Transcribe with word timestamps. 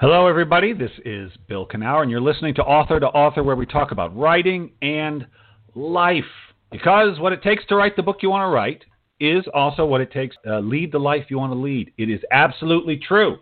Hello, 0.00 0.28
everybody. 0.28 0.72
This 0.72 0.92
is 1.04 1.32
Bill 1.48 1.66
Kenower, 1.66 2.02
and 2.02 2.10
you're 2.10 2.20
listening 2.20 2.54
to 2.54 2.62
Author 2.62 3.00
to 3.00 3.08
Author, 3.08 3.42
where 3.42 3.56
we 3.56 3.66
talk 3.66 3.90
about 3.90 4.16
writing 4.16 4.70
and 4.80 5.26
life. 5.74 6.22
Because 6.70 7.18
what 7.18 7.32
it 7.32 7.42
takes 7.42 7.66
to 7.66 7.74
write 7.74 7.96
the 7.96 8.02
book 8.04 8.18
you 8.22 8.30
want 8.30 8.48
to 8.48 8.54
write 8.54 8.84
is 9.18 9.44
also 9.52 9.84
what 9.84 10.00
it 10.00 10.12
takes 10.12 10.36
to 10.44 10.60
lead 10.60 10.92
the 10.92 11.00
life 11.00 11.24
you 11.30 11.38
want 11.38 11.52
to 11.52 11.58
lead. 11.58 11.92
It 11.98 12.08
is 12.08 12.20
absolutely 12.30 12.96
true. 12.96 13.38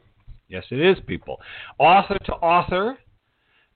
Yes, 0.48 0.64
it 0.70 0.80
is, 0.80 0.96
people. 1.06 1.42
Author 1.76 2.16
to 2.24 2.32
Author 2.36 2.96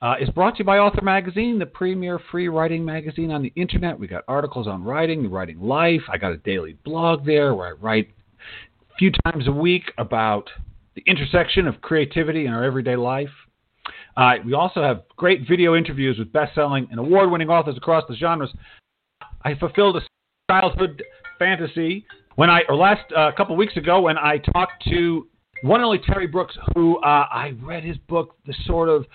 uh, 0.00 0.14
is 0.18 0.30
brought 0.30 0.54
to 0.54 0.60
you 0.60 0.64
by 0.64 0.78
Author 0.78 1.04
Magazine, 1.04 1.58
the 1.58 1.66
premier 1.66 2.18
free 2.30 2.48
writing 2.48 2.82
magazine 2.82 3.30
on 3.30 3.42
the 3.42 3.52
internet. 3.56 4.00
We 4.00 4.06
got 4.06 4.24
articles 4.26 4.66
on 4.66 4.82
writing, 4.82 5.22
the 5.22 5.28
writing 5.28 5.60
life. 5.60 6.00
I 6.10 6.16
got 6.16 6.32
a 6.32 6.38
daily 6.38 6.78
blog 6.86 7.26
there 7.26 7.54
where 7.54 7.68
I 7.68 7.72
write 7.72 8.08
a 8.90 8.94
few 8.96 9.12
times 9.26 9.48
a 9.48 9.52
week 9.52 9.92
about 9.98 10.48
the 10.94 11.02
intersection 11.06 11.66
of 11.66 11.80
creativity 11.80 12.46
in 12.46 12.52
our 12.52 12.64
everyday 12.64 12.96
life. 12.96 13.30
Uh, 14.16 14.34
we 14.44 14.54
also 14.54 14.82
have 14.82 15.02
great 15.16 15.46
video 15.48 15.76
interviews 15.76 16.18
with 16.18 16.32
best-selling 16.32 16.88
and 16.90 16.98
award-winning 16.98 17.48
authors 17.48 17.76
across 17.76 18.04
the 18.08 18.16
genres. 18.16 18.50
I 19.44 19.54
fulfilled 19.54 19.96
a 19.96 20.02
childhood 20.50 21.02
fantasy 21.38 22.04
when 22.36 22.50
I, 22.50 22.62
or 22.68 22.76
last 22.76 23.10
uh, 23.16 23.30
couple 23.36 23.56
weeks 23.56 23.76
ago, 23.76 24.00
when 24.00 24.18
I 24.18 24.38
talked 24.38 24.84
to 24.84 25.28
one 25.62 25.80
and 25.80 25.86
only 25.86 25.98
Terry 25.98 26.26
Brooks, 26.26 26.56
who 26.74 26.98
uh, 26.98 27.26
I 27.30 27.54
read 27.62 27.84
his 27.84 27.96
book, 28.08 28.36
The 28.46 28.54
Sword 28.64 28.88
of 28.88 29.06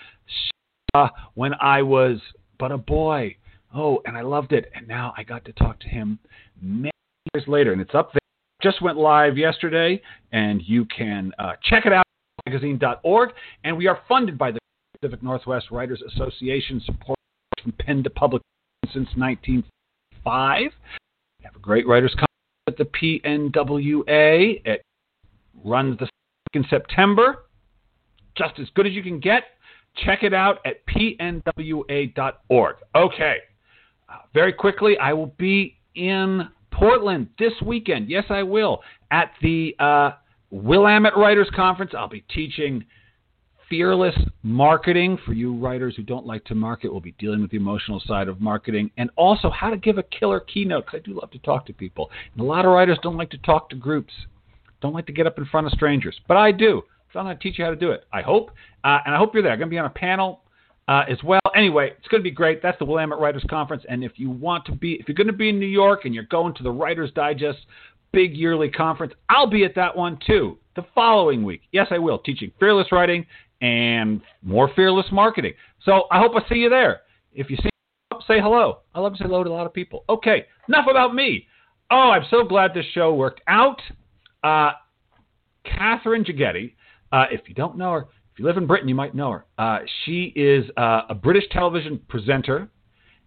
uh, 0.93 1.09
when 1.33 1.53
I 1.59 1.81
was 1.81 2.19
but 2.59 2.71
a 2.71 2.77
boy. 2.77 3.35
Oh, 3.73 4.01
and 4.05 4.15
I 4.15 4.21
loved 4.21 4.53
it. 4.53 4.71
And 4.75 4.87
now 4.87 5.13
I 5.17 5.23
got 5.23 5.43
to 5.45 5.53
talk 5.53 5.79
to 5.81 5.87
him 5.87 6.19
many 6.61 6.91
years 7.33 7.47
later, 7.47 7.73
and 7.73 7.81
it's 7.81 7.93
up 7.93 8.13
there 8.13 8.19
just 8.65 8.81
went 8.81 8.97
live 8.97 9.37
yesterday, 9.37 10.01
and 10.31 10.59
you 10.65 10.85
can 10.85 11.31
uh, 11.37 11.51
check 11.61 11.85
it 11.85 11.93
out 11.93 12.03
at 12.47 12.51
magazine.org. 12.51 13.29
And 13.63 13.77
we 13.77 13.85
are 13.85 13.99
funded 14.09 14.39
by 14.39 14.49
the 14.49 14.59
Pacific 14.99 15.21
Northwest 15.21 15.67
Writers 15.69 16.01
Association, 16.13 16.81
support 16.83 17.19
from 17.61 17.73
pen 17.73 18.01
to 18.03 18.09
public 18.09 18.41
since 18.85 19.07
1905. 19.17 20.61
We 20.61 21.43
have 21.43 21.55
a 21.55 21.59
great 21.59 21.87
writers 21.87 22.15
conference 22.15 22.31
at 22.65 22.77
the 22.77 22.85
PNWA. 22.85 24.61
It 24.65 24.81
runs 25.63 25.99
the 25.99 26.09
in 26.55 26.65
September. 26.67 27.43
Just 28.35 28.57
as 28.59 28.65
good 28.73 28.87
as 28.87 28.93
you 28.93 29.03
can 29.03 29.19
get. 29.19 29.43
Check 30.03 30.23
it 30.23 30.33
out 30.33 30.57
at 30.65 30.83
pnwa.org. 30.87 32.75
Okay. 32.95 33.37
Uh, 34.09 34.13
very 34.33 34.53
quickly, 34.53 34.97
I 34.97 35.13
will 35.13 35.35
be 35.37 35.77
in 35.93 36.47
Portland 36.77 37.27
this 37.39 37.53
weekend. 37.65 38.09
Yes, 38.09 38.25
I 38.29 38.43
will. 38.43 38.81
At 39.11 39.31
the 39.41 39.75
uh, 39.79 40.11
Willamette 40.51 41.17
Writers 41.17 41.49
Conference, 41.55 41.93
I'll 41.97 42.09
be 42.09 42.25
teaching 42.33 42.83
fearless 43.69 44.15
marketing 44.43 45.17
for 45.25 45.33
you 45.33 45.55
writers 45.55 45.95
who 45.95 46.03
don't 46.03 46.25
like 46.25 46.43
to 46.45 46.55
market. 46.55 46.91
We'll 46.91 47.01
be 47.01 47.13
dealing 47.13 47.41
with 47.41 47.51
the 47.51 47.57
emotional 47.57 48.01
side 48.05 48.27
of 48.27 48.39
marketing 48.39 48.91
and 48.97 49.09
also 49.15 49.49
how 49.49 49.69
to 49.69 49.77
give 49.77 49.97
a 49.97 50.03
killer 50.03 50.39
keynote 50.39 50.85
because 50.85 51.01
I 51.03 51.07
do 51.07 51.19
love 51.19 51.31
to 51.31 51.39
talk 51.39 51.65
to 51.67 51.73
people. 51.73 52.11
And 52.33 52.41
a 52.41 52.45
lot 52.45 52.65
of 52.65 52.71
writers 52.71 52.99
don't 53.01 53.17
like 53.17 53.31
to 53.31 53.37
talk 53.39 53.69
to 53.69 53.75
groups, 53.75 54.13
don't 54.81 54.93
like 54.93 55.07
to 55.07 55.13
get 55.13 55.25
up 55.25 55.37
in 55.37 55.45
front 55.45 55.67
of 55.67 55.73
strangers, 55.73 56.19
but 56.27 56.37
I 56.37 56.51
do. 56.51 56.83
So 57.11 57.19
I'm 57.19 57.25
going 57.25 57.37
to 57.37 57.41
teach 57.41 57.57
you 57.57 57.63
how 57.63 57.71
to 57.71 57.77
do 57.77 57.91
it. 57.91 58.03
I 58.11 58.21
hope, 58.21 58.51
uh, 58.83 58.99
and 59.05 59.15
I 59.15 59.17
hope 59.17 59.33
you're 59.33 59.41
there. 59.41 59.53
I'm 59.53 59.59
going 59.59 59.69
to 59.69 59.73
be 59.73 59.79
on 59.79 59.85
a 59.85 59.89
panel 59.89 60.41
uh, 60.87 61.03
as 61.09 61.17
well. 61.23 61.41
Anyway, 61.55 61.91
it's 61.97 62.07
going 62.07 62.21
to 62.21 62.23
be 62.23 62.31
great. 62.31 62.61
That's 62.61 62.77
the 62.79 62.85
Willamette 62.85 63.19
Writers 63.19 63.45
Conference, 63.49 63.83
and 63.89 64.03
if 64.03 64.13
you 64.15 64.29
want 64.29 64.65
to 64.65 64.71
be, 64.71 64.93
if 64.93 65.07
you're 65.07 65.15
going 65.15 65.27
to 65.27 65.33
be 65.33 65.49
in 65.49 65.59
New 65.59 65.65
York 65.65 66.05
and 66.05 66.13
you're 66.13 66.25
going 66.25 66.53
to 66.55 66.63
the 66.63 66.71
Writers 66.71 67.11
Digest 67.15 67.59
big 68.11 68.35
yearly 68.35 68.69
conference, 68.69 69.13
I'll 69.29 69.49
be 69.49 69.65
at 69.65 69.75
that 69.75 69.95
one 69.95 70.19
too. 70.25 70.57
The 70.75 70.85
following 70.93 71.43
week, 71.43 71.61
yes, 71.71 71.87
I 71.91 71.97
will, 71.97 72.19
teaching 72.19 72.51
fearless 72.59 72.91
writing 72.91 73.25
and 73.61 74.21
more 74.41 74.69
fearless 74.75 75.05
marketing. 75.11 75.53
So 75.83 76.03
I 76.11 76.19
hope 76.19 76.33
I 76.35 76.47
see 76.49 76.55
you 76.55 76.69
there. 76.69 77.01
If 77.33 77.49
you 77.49 77.57
see 77.57 77.69
me, 78.11 78.19
say 78.27 78.39
hello. 78.39 78.79
I 78.93 78.99
love 78.99 79.13
to 79.13 79.17
say 79.17 79.25
hello 79.25 79.43
to 79.43 79.49
a 79.49 79.51
lot 79.51 79.65
of 79.65 79.73
people. 79.73 80.03
Okay, 80.09 80.45
enough 80.67 80.85
about 80.89 81.15
me. 81.15 81.47
Oh, 81.91 82.11
I'm 82.11 82.25
so 82.29 82.43
glad 82.43 82.73
this 82.73 82.85
show 82.93 83.13
worked 83.13 83.41
out. 83.47 83.81
Uh, 84.43 84.71
Katherine 85.65 86.23
Jegede, 86.23 86.73
uh, 87.11 87.25
if 87.31 87.41
you 87.47 87.55
don't 87.55 87.77
know 87.77 87.91
her, 87.91 88.07
if 88.35 88.39
you 88.39 88.45
live 88.45 88.57
in 88.57 88.67
Britain, 88.67 88.89
you 88.89 88.95
might 88.95 89.15
know 89.15 89.31
her. 89.31 89.45
Uh, 89.57 89.79
she 90.03 90.33
is 90.35 90.65
uh, 90.75 91.03
a 91.07 91.15
British 91.15 91.45
television 91.51 92.01
presenter 92.09 92.67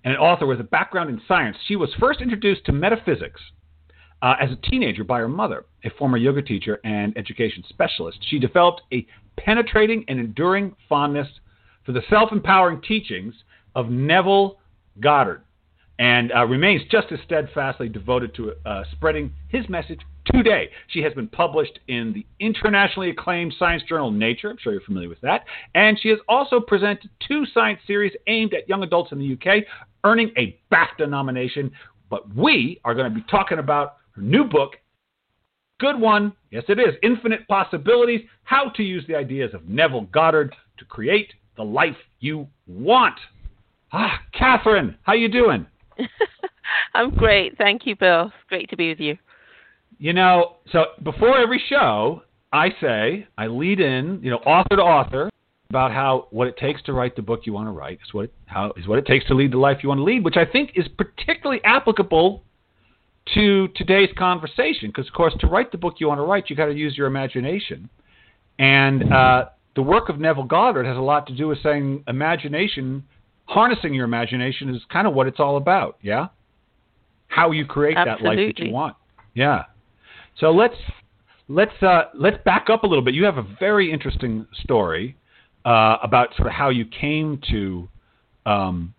and 0.04 0.12
an 0.12 0.20
author 0.20 0.44
with 0.44 0.60
a 0.60 0.64
background 0.64 1.08
in 1.08 1.18
science. 1.26 1.56
She 1.66 1.76
was 1.76 1.88
first 1.98 2.20
introduced 2.20 2.66
to 2.66 2.72
metaphysics 2.72 3.40
uh, 4.20 4.34
as 4.38 4.50
a 4.50 4.70
teenager 4.70 5.04
by 5.04 5.20
her 5.20 5.28
mother, 5.28 5.64
a 5.82 5.88
former 5.98 6.18
yoga 6.18 6.42
teacher 6.42 6.78
and 6.84 7.16
education 7.16 7.64
specialist. 7.70 8.18
She 8.28 8.38
developed 8.38 8.82
a 8.92 9.06
penetrating 9.38 10.04
and 10.08 10.20
enduring 10.20 10.76
fondness 10.90 11.28
for 11.86 11.92
the 11.92 12.02
self 12.10 12.30
empowering 12.30 12.82
teachings 12.82 13.32
of 13.74 13.88
Neville 13.88 14.58
Goddard 15.00 15.40
and 15.98 16.30
uh, 16.36 16.44
remains 16.44 16.82
just 16.90 17.06
as 17.12 17.18
steadfastly 17.24 17.88
devoted 17.88 18.34
to 18.34 18.52
uh, 18.66 18.84
spreading 18.92 19.32
his 19.48 19.66
message 19.70 20.00
today. 20.32 20.70
She 20.88 21.00
has 21.02 21.12
been 21.14 21.28
published 21.28 21.78
in 21.88 22.12
the 22.12 22.26
internationally 22.40 23.10
acclaimed 23.10 23.54
science 23.58 23.82
journal 23.88 24.10
Nature. 24.10 24.50
I'm 24.50 24.56
sure 24.60 24.72
you're 24.72 24.82
familiar 24.82 25.08
with 25.08 25.20
that. 25.22 25.44
And 25.74 25.98
she 26.00 26.08
has 26.08 26.18
also 26.28 26.60
presented 26.60 27.10
two 27.26 27.44
science 27.52 27.80
series 27.86 28.12
aimed 28.26 28.54
at 28.54 28.68
young 28.68 28.82
adults 28.82 29.12
in 29.12 29.18
the 29.18 29.32
UK, 29.32 29.64
earning 30.04 30.30
a 30.36 30.58
BAFTA 30.72 31.08
nomination. 31.08 31.70
But 32.10 32.34
we 32.34 32.80
are 32.84 32.94
going 32.94 33.12
to 33.12 33.14
be 33.14 33.24
talking 33.30 33.58
about 33.58 33.96
her 34.12 34.22
new 34.22 34.44
book. 34.44 34.76
Good 35.80 36.00
one. 36.00 36.32
Yes, 36.50 36.64
it 36.68 36.78
is. 36.78 36.94
Infinite 37.02 37.46
Possibilities 37.46 38.22
How 38.42 38.70
to 38.70 38.82
Use 38.82 39.04
the 39.06 39.14
Ideas 39.14 39.54
of 39.54 39.68
Neville 39.68 40.08
Goddard 40.12 40.54
to 40.78 40.84
Create 40.84 41.32
the 41.56 41.64
Life 41.64 41.96
You 42.20 42.48
Want. 42.66 43.18
Ah, 43.92 44.20
Katherine, 44.32 44.96
how 45.02 45.14
you 45.14 45.28
doing? 45.28 45.66
I'm 46.94 47.10
great. 47.10 47.56
Thank 47.56 47.86
you, 47.86 47.96
Bill. 47.96 48.32
Great 48.48 48.68
to 48.70 48.76
be 48.76 48.88
with 48.88 49.00
you. 49.00 49.16
You 49.98 50.12
know, 50.12 50.56
so 50.72 50.86
before 51.02 51.38
every 51.38 51.62
show, 51.68 52.22
I 52.52 52.68
say, 52.80 53.26
I 53.36 53.48
lead 53.48 53.80
in, 53.80 54.20
you 54.22 54.30
know, 54.30 54.38
author 54.38 54.76
to 54.76 54.82
author 54.82 55.30
about 55.70 55.92
how 55.92 56.28
what 56.30 56.46
it 56.48 56.56
takes 56.56 56.80
to 56.82 56.92
write 56.92 57.14
the 57.14 57.22
book 57.22 57.40
you 57.44 57.52
want 57.52 57.66
to 57.66 57.72
write 57.72 57.98
is 58.06 58.14
what 58.14 58.24
it, 58.26 58.34
how 58.46 58.72
is 58.76 58.86
what 58.86 58.98
it 58.98 59.06
takes 59.06 59.26
to 59.26 59.34
lead 59.34 59.52
the 59.52 59.58
life 59.58 59.78
you 59.82 59.88
want 59.88 59.98
to 59.98 60.04
lead, 60.04 60.24
which 60.24 60.36
I 60.36 60.46
think 60.50 60.70
is 60.74 60.86
particularly 60.96 61.60
applicable 61.64 62.42
to 63.34 63.68
today's 63.76 64.08
conversation. 64.16 64.88
Because 64.88 65.06
of 65.08 65.12
course 65.12 65.34
to 65.40 65.46
write 65.46 65.70
the 65.72 65.78
book 65.78 65.94
you 65.98 66.08
want 66.08 66.18
to 66.18 66.22
write 66.22 66.48
you 66.48 66.56
got 66.56 66.66
to 66.66 66.74
use 66.74 66.96
your 66.96 67.06
imagination. 67.06 67.90
And 68.58 69.12
uh, 69.12 69.46
the 69.76 69.82
work 69.82 70.08
of 70.08 70.18
neville 70.18 70.44
goddard 70.44 70.86
has 70.86 70.96
a 70.96 71.00
lot 71.00 71.26
to 71.26 71.36
do 71.36 71.48
with 71.48 71.62
saying 71.62 72.04
imagination 72.08 73.04
harnessing 73.44 73.94
your 73.94 74.04
imagination 74.04 74.74
is 74.74 74.82
kind 74.90 75.06
of 75.06 75.14
what 75.14 75.26
it's 75.26 75.40
all 75.40 75.56
about 75.56 75.98
yeah? 76.02 76.28
How 77.26 77.50
you 77.50 77.66
create 77.66 77.96
Absolutely. 77.96 78.24
that 78.24 78.42
life 78.42 78.56
that 78.56 78.64
you 78.64 78.72
want 78.72 78.96
yeah 79.34 79.64
so 80.38 80.50
let's 80.50 80.76
let's 81.48 81.82
uh, 81.82 82.04
let's 82.14 82.38
back 82.44 82.68
up 82.70 82.84
a 82.84 82.86
little 82.86 83.04
bit. 83.04 83.14
You 83.14 83.24
have 83.24 83.38
a 83.38 83.46
very 83.58 83.90
interesting 83.90 84.46
story 84.62 85.16
uh, 85.64 85.96
about 86.02 86.34
sort 86.36 86.46
of 86.46 86.52
how 86.52 86.70
you 86.70 86.84
came 86.86 87.40
to 87.50 87.88
um, 88.46 88.94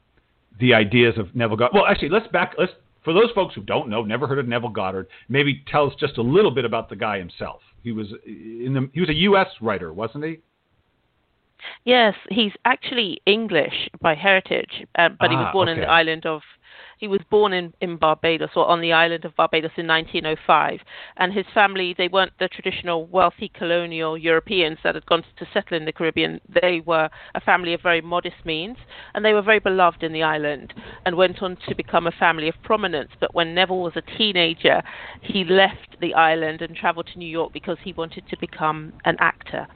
the 0.60 0.74
ideas 0.74 1.18
of 1.18 1.34
Neville 1.36 1.58
Goddard. 1.58 1.76
Well, 1.76 1.86
actually, 1.86 2.10
let's 2.10 2.28
back. 2.28 2.56
Let's 2.58 2.74
for 3.04 3.14
those 3.14 3.32
folks 3.34 3.56
who 3.56 3.62
don't 3.62 3.90
know, 3.90 4.04
never 4.04 4.28
heard 4.28 4.40
of 4.40 4.48
Neville 4.48 4.70
Goddard. 4.70 5.08
Maybe 5.30 5.64
tell 5.68 5.88
us 5.88 5.94
just 6.00 6.18
a 6.18 6.22
little 6.22 6.52
bit 6.52 6.66
about 6.66 6.90
the 6.90 6.96
guy 6.96 7.18
himself. 7.18 7.62
He 7.84 7.92
was 7.92 8.08
in 8.26 8.74
the 8.74 8.90
he 8.94 9.00
was 9.00 9.10
a 9.10 9.16
U.S. 9.16 9.48
writer, 9.62 9.94
wasn't 9.94 10.26
he? 10.26 10.40
Yes, 11.86 12.16
he's 12.30 12.54
actually 12.66 13.22
English 13.26 13.90
by 14.02 14.16
heritage, 14.16 14.86
uh, 14.98 15.10
but 15.20 15.28
ah, 15.28 15.30
he 15.30 15.36
was 15.36 15.46
ah, 15.50 15.52
born 15.52 15.70
okay. 15.70 15.80
in 15.80 15.82
the 15.82 15.92
island 15.92 16.26
of 16.26 16.42
he 17.00 17.08
was 17.08 17.22
born 17.30 17.54
in, 17.54 17.74
in 17.80 17.96
Barbados 17.96 18.50
or 18.56 18.68
on 18.68 18.82
the 18.82 18.92
island 18.92 19.24
of 19.24 19.36
Barbados 19.36 19.72
in 19.78 19.88
1905, 19.88 20.82
and 21.16 21.34
his 21.34 21.46
family 21.54 21.96
they 21.98 22.10
weren't 22.10 22.34
the 22.40 22.50
traditional 22.50 23.08
wealthy 23.08 23.50
colonial 23.58 24.18
Europeans 24.18 24.78
that 24.84 24.96
had 24.96 25.06
gone 25.06 25.24
to 25.38 25.48
settle 25.54 25.78
in 25.78 25.86
the 25.86 25.94
Caribbean. 25.94 26.42
They 26.62 26.82
were 26.86 27.10
a 27.34 27.42
family 27.42 27.74
of 27.74 27.82
very 27.82 28.02
modest 28.02 28.46
means, 28.46 28.76
and 29.14 29.24
they 29.24 29.34
were 29.34 29.42
very 29.42 29.60
beloved 29.60 30.04
in 30.04 30.12
the 30.12 30.24
island, 30.24 30.74
and 31.06 31.16
went 31.16 31.42
on 31.42 31.58
to 31.70 31.76
become 31.76 32.06
a 32.06 32.12
family 32.12 32.50
of 32.50 32.56
prominence. 32.64 33.12
But 33.20 33.34
when 33.34 33.56
Neville 33.56 33.80
was 33.80 33.94
a 33.96 34.18
teenager, 34.18 34.84
he 35.22 35.46
left 35.46 35.96
the 36.02 36.14
island 36.14 36.62
and 36.62 36.76
travelled 36.76 37.08
to 37.14 37.20
New 37.20 37.30
York 37.30 37.54
because 37.54 37.78
he 37.82 37.94
wanted 37.94 38.26
to 38.30 38.38
become 38.40 38.92
an 39.06 39.16
actor 39.20 39.68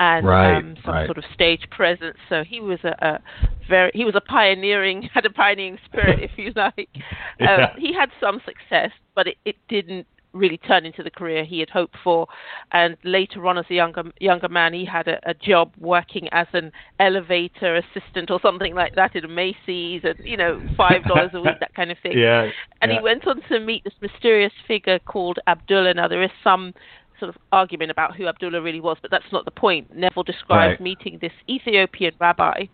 and 0.00 0.26
right, 0.26 0.56
um, 0.56 0.76
some 0.84 0.94
right. 0.94 1.06
sort 1.06 1.18
of 1.18 1.24
stage 1.32 1.68
presence. 1.70 2.16
So 2.28 2.42
he 2.42 2.60
was 2.60 2.80
a, 2.82 2.96
a 3.00 3.22
very 3.68 3.92
he 3.94 4.04
was 4.04 4.14
a 4.16 4.20
pioneering 4.20 5.02
had 5.14 5.26
a 5.26 5.30
pioneering 5.30 5.78
spirit, 5.84 6.20
if 6.20 6.32
you 6.36 6.52
like. 6.76 6.88
Yeah. 7.40 7.54
Um, 7.54 7.80
he 7.80 7.92
had 7.92 8.10
some 8.20 8.40
success, 8.44 8.90
but 9.14 9.26
it, 9.26 9.36
it 9.44 9.56
didn't 9.68 10.06
really 10.32 10.58
turn 10.58 10.86
into 10.86 11.02
the 11.02 11.10
career 11.10 11.44
he 11.44 11.60
had 11.60 11.70
hoped 11.70 11.96
for. 12.02 12.26
And 12.72 12.96
later 13.04 13.46
on, 13.46 13.58
as 13.58 13.64
a 13.70 13.74
younger 13.74 14.04
younger 14.20 14.48
man, 14.48 14.72
he 14.72 14.84
had 14.84 15.08
a, 15.08 15.18
a 15.28 15.34
job 15.34 15.72
working 15.78 16.28
as 16.32 16.46
an 16.52 16.72
elevator 17.00 17.76
assistant 17.76 18.30
or 18.30 18.40
something 18.40 18.74
like 18.74 18.94
that 18.94 19.14
at 19.16 19.24
a 19.24 19.28
Macy's, 19.28 20.02
and 20.04 20.14
you 20.24 20.36
know, 20.36 20.60
five 20.76 21.04
dollars 21.04 21.30
a 21.34 21.40
week, 21.40 21.58
that 21.60 21.74
kind 21.74 21.90
of 21.90 21.98
thing. 22.02 22.12
Yeah. 22.22 22.50
And 22.80 22.92
yeah. 22.92 22.98
he 22.98 23.02
went 23.02 23.26
on 23.26 23.40
to 23.48 23.58
meet 23.58 23.84
this 23.84 23.94
mysterious 24.00 24.52
figure 24.68 24.98
called 25.00 25.38
Abdullah. 25.46 25.94
Now 25.94 26.06
there 26.08 26.22
is 26.22 26.30
some 26.44 26.72
sort 27.18 27.34
of 27.34 27.40
argument 27.50 27.90
about 27.90 28.14
who 28.16 28.26
Abdullah 28.26 28.60
really 28.60 28.80
was, 28.80 28.96
but 29.02 29.10
that's 29.10 29.32
not 29.32 29.44
the 29.44 29.50
point. 29.50 29.94
Neville 29.96 30.22
describes 30.22 30.72
Right. 30.72 30.80
meeting 30.80 31.18
this 31.20 31.32
Ethiopian 31.48 32.14
rabbi 32.20 32.66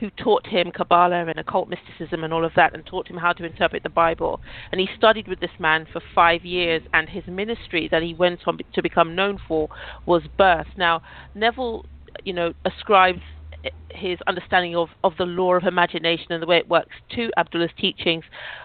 who 0.00 0.10
taught 0.10 0.46
him 0.46 0.70
Kabbalah 0.70 1.26
and 1.26 1.38
occult 1.38 1.68
mysticism 1.68 2.24
and 2.24 2.32
all 2.32 2.44
of 2.44 2.52
that, 2.56 2.74
and 2.74 2.84
taught 2.84 3.08
him 3.08 3.16
how 3.16 3.32
to 3.32 3.44
interpret 3.44 3.82
the 3.82 3.88
Bible. 3.88 4.40
And 4.70 4.80
he 4.80 4.88
studied 4.96 5.28
with 5.28 5.40
this 5.40 5.50
man 5.58 5.86
for 5.92 6.00
five 6.14 6.44
years, 6.44 6.82
and 6.92 7.08
his 7.08 7.26
ministry 7.26 7.88
that 7.90 8.02
he 8.02 8.14
went 8.14 8.40
on 8.46 8.58
to 8.72 8.82
become 8.82 9.14
known 9.14 9.38
for 9.46 9.68
was 10.06 10.22
birth. 10.38 10.68
Now, 10.76 11.02
Neville, 11.34 11.84
you 12.24 12.32
know, 12.32 12.52
ascribes 12.64 13.20
his 13.90 14.18
understanding 14.26 14.74
of, 14.74 14.88
of 15.04 15.12
the 15.18 15.24
law 15.24 15.54
of 15.54 15.64
imagination 15.64 16.26
and 16.30 16.42
the 16.42 16.46
way 16.46 16.58
it 16.58 16.68
works 16.68 16.96
to 17.14 17.30
Abdullah's 17.36 17.70
teachings, 17.78 18.24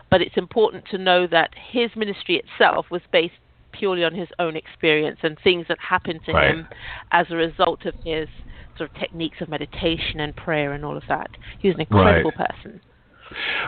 but 0.10 0.22
it's 0.22 0.38
important 0.38 0.86
to 0.90 0.98
know 0.98 1.28
that 1.28 1.52
his 1.72 1.90
ministry 1.96 2.42
itself 2.42 2.88
was 2.90 3.02
based 3.12 3.36
purely 3.78 4.04
on 4.04 4.14
his 4.14 4.28
own 4.40 4.56
experience 4.56 5.20
and 5.24 5.38
things 5.44 5.66
that 5.68 5.78
happened 5.80 6.20
to 6.26 6.34
Right. 6.34 6.52
him 6.52 6.68
as 7.12 7.28
a 7.32 7.36
result 7.36 7.86
of 7.86 7.94
his 8.04 8.28
sort 8.78 8.90
of 8.90 8.96
techniques 8.98 9.42
of 9.42 9.50
meditation 9.50 10.20
and 10.20 10.36
prayer 10.36 10.74
and 10.74 10.86
all 10.86 10.96
of 10.96 11.04
that. 11.08 11.30
He 11.60 11.68
was 11.68 11.76
an 11.76 11.82
incredible 11.82 12.32
person. 12.32 12.80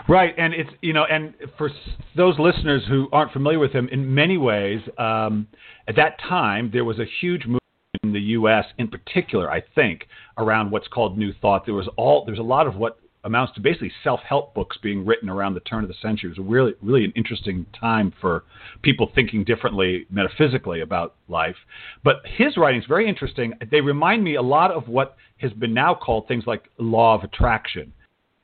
Right, 0.07 0.33
and 0.37 0.53
it's 0.53 0.69
you 0.81 0.93
know, 0.93 1.03
and 1.05 1.33
for 1.57 1.69
those 2.15 2.39
listeners 2.39 2.83
who 2.87 3.09
aren't 3.11 3.33
familiar 3.33 3.59
with 3.59 3.71
him, 3.71 3.89
in 3.91 4.13
many 4.13 4.37
ways, 4.37 4.79
um, 4.97 5.47
at 5.87 5.95
that 5.97 6.19
time 6.21 6.69
there 6.71 6.85
was 6.85 6.97
a 6.99 7.05
huge 7.19 7.41
movement 7.41 7.59
in 8.03 8.13
the 8.13 8.19
U.S. 8.19 8.65
in 8.77 8.87
particular, 8.87 9.51
I 9.51 9.61
think, 9.75 10.07
around 10.37 10.71
what's 10.71 10.87
called 10.87 11.17
New 11.17 11.33
Thought. 11.41 11.65
There 11.65 11.75
was 11.75 11.89
all 11.97 12.23
there's 12.25 12.39
a 12.39 12.43
lot 12.43 12.67
of 12.67 12.75
what 12.75 12.99
amounts 13.23 13.53
to 13.53 13.59
basically 13.59 13.91
self-help 14.03 14.53
books 14.53 14.77
being 14.81 15.05
written 15.05 15.29
around 15.29 15.53
the 15.53 15.59
turn 15.61 15.83
of 15.83 15.89
the 15.89 15.95
century. 16.01 16.31
It 16.31 16.39
was 16.39 16.47
really 16.47 16.73
really 16.81 17.05
an 17.05 17.13
interesting 17.15 17.65
time 17.79 18.13
for 18.21 18.43
people 18.81 19.11
thinking 19.13 19.43
differently 19.43 20.05
metaphysically 20.09 20.81
about 20.81 21.15
life. 21.27 21.55
But 22.03 22.21
his 22.25 22.57
writing's 22.57 22.85
very 22.85 23.07
interesting. 23.07 23.53
They 23.71 23.81
remind 23.81 24.23
me 24.23 24.35
a 24.35 24.41
lot 24.41 24.71
of 24.71 24.87
what 24.87 25.15
has 25.37 25.51
been 25.53 25.73
now 25.73 25.95
called 25.95 26.27
things 26.27 26.45
like 26.47 26.69
law 26.77 27.15
of 27.15 27.23
attraction 27.23 27.91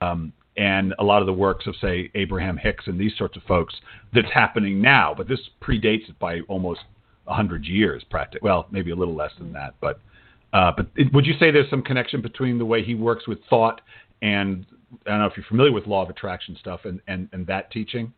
um, 0.02 0.34
and 0.58 0.94
a 1.00 1.04
lot 1.04 1.22
of 1.22 1.26
the 1.26 1.34
works 1.34 1.68
of, 1.68 1.76
say, 1.82 2.10
Abraham 2.16 2.58
Hicks 2.58 2.88
and 2.88 3.00
these 3.00 3.12
sorts 3.18 3.36
of 3.36 3.44
folks 3.44 3.76
that's 4.14 4.32
happening 4.34 4.82
now. 4.82 5.14
But 5.16 5.28
this 5.28 5.40
predates 5.62 6.10
it 6.10 6.18
by 6.20 6.40
almost 6.48 6.82
a 7.28 7.34
hundred 7.34 7.66
years, 7.66 8.04
practically. 8.10 8.48
Well, 8.48 8.68
maybe 8.72 8.92
a 8.92 8.96
little 8.96 9.16
less 9.16 9.32
than 9.38 9.52
that. 9.54 9.76
But 9.82 10.00
uh, 10.54 10.72
but 10.78 10.88
would 11.14 11.26
you 11.26 11.34
say 11.38 11.52
there's 11.52 11.70
some 11.70 11.82
connection 11.82 12.22
between 12.22 12.58
the 12.58 12.66
way 12.66 12.82
he 12.82 12.96
works 12.96 13.28
with 13.28 13.40
thought 13.50 13.82
and 14.22 14.66
I 15.06 15.12
don't 15.12 15.20
know 15.20 15.26
if 15.26 15.38
you're 15.38 15.46
familiar 15.46 15.72
with 15.72 15.88
law 15.88 16.04
of 16.04 16.10
attraction 16.10 16.56
stuff 16.60 16.82
and, 16.86 17.02
and, 17.08 17.30
and 17.32 17.46
that 17.48 17.72
teaching? 17.72 18.14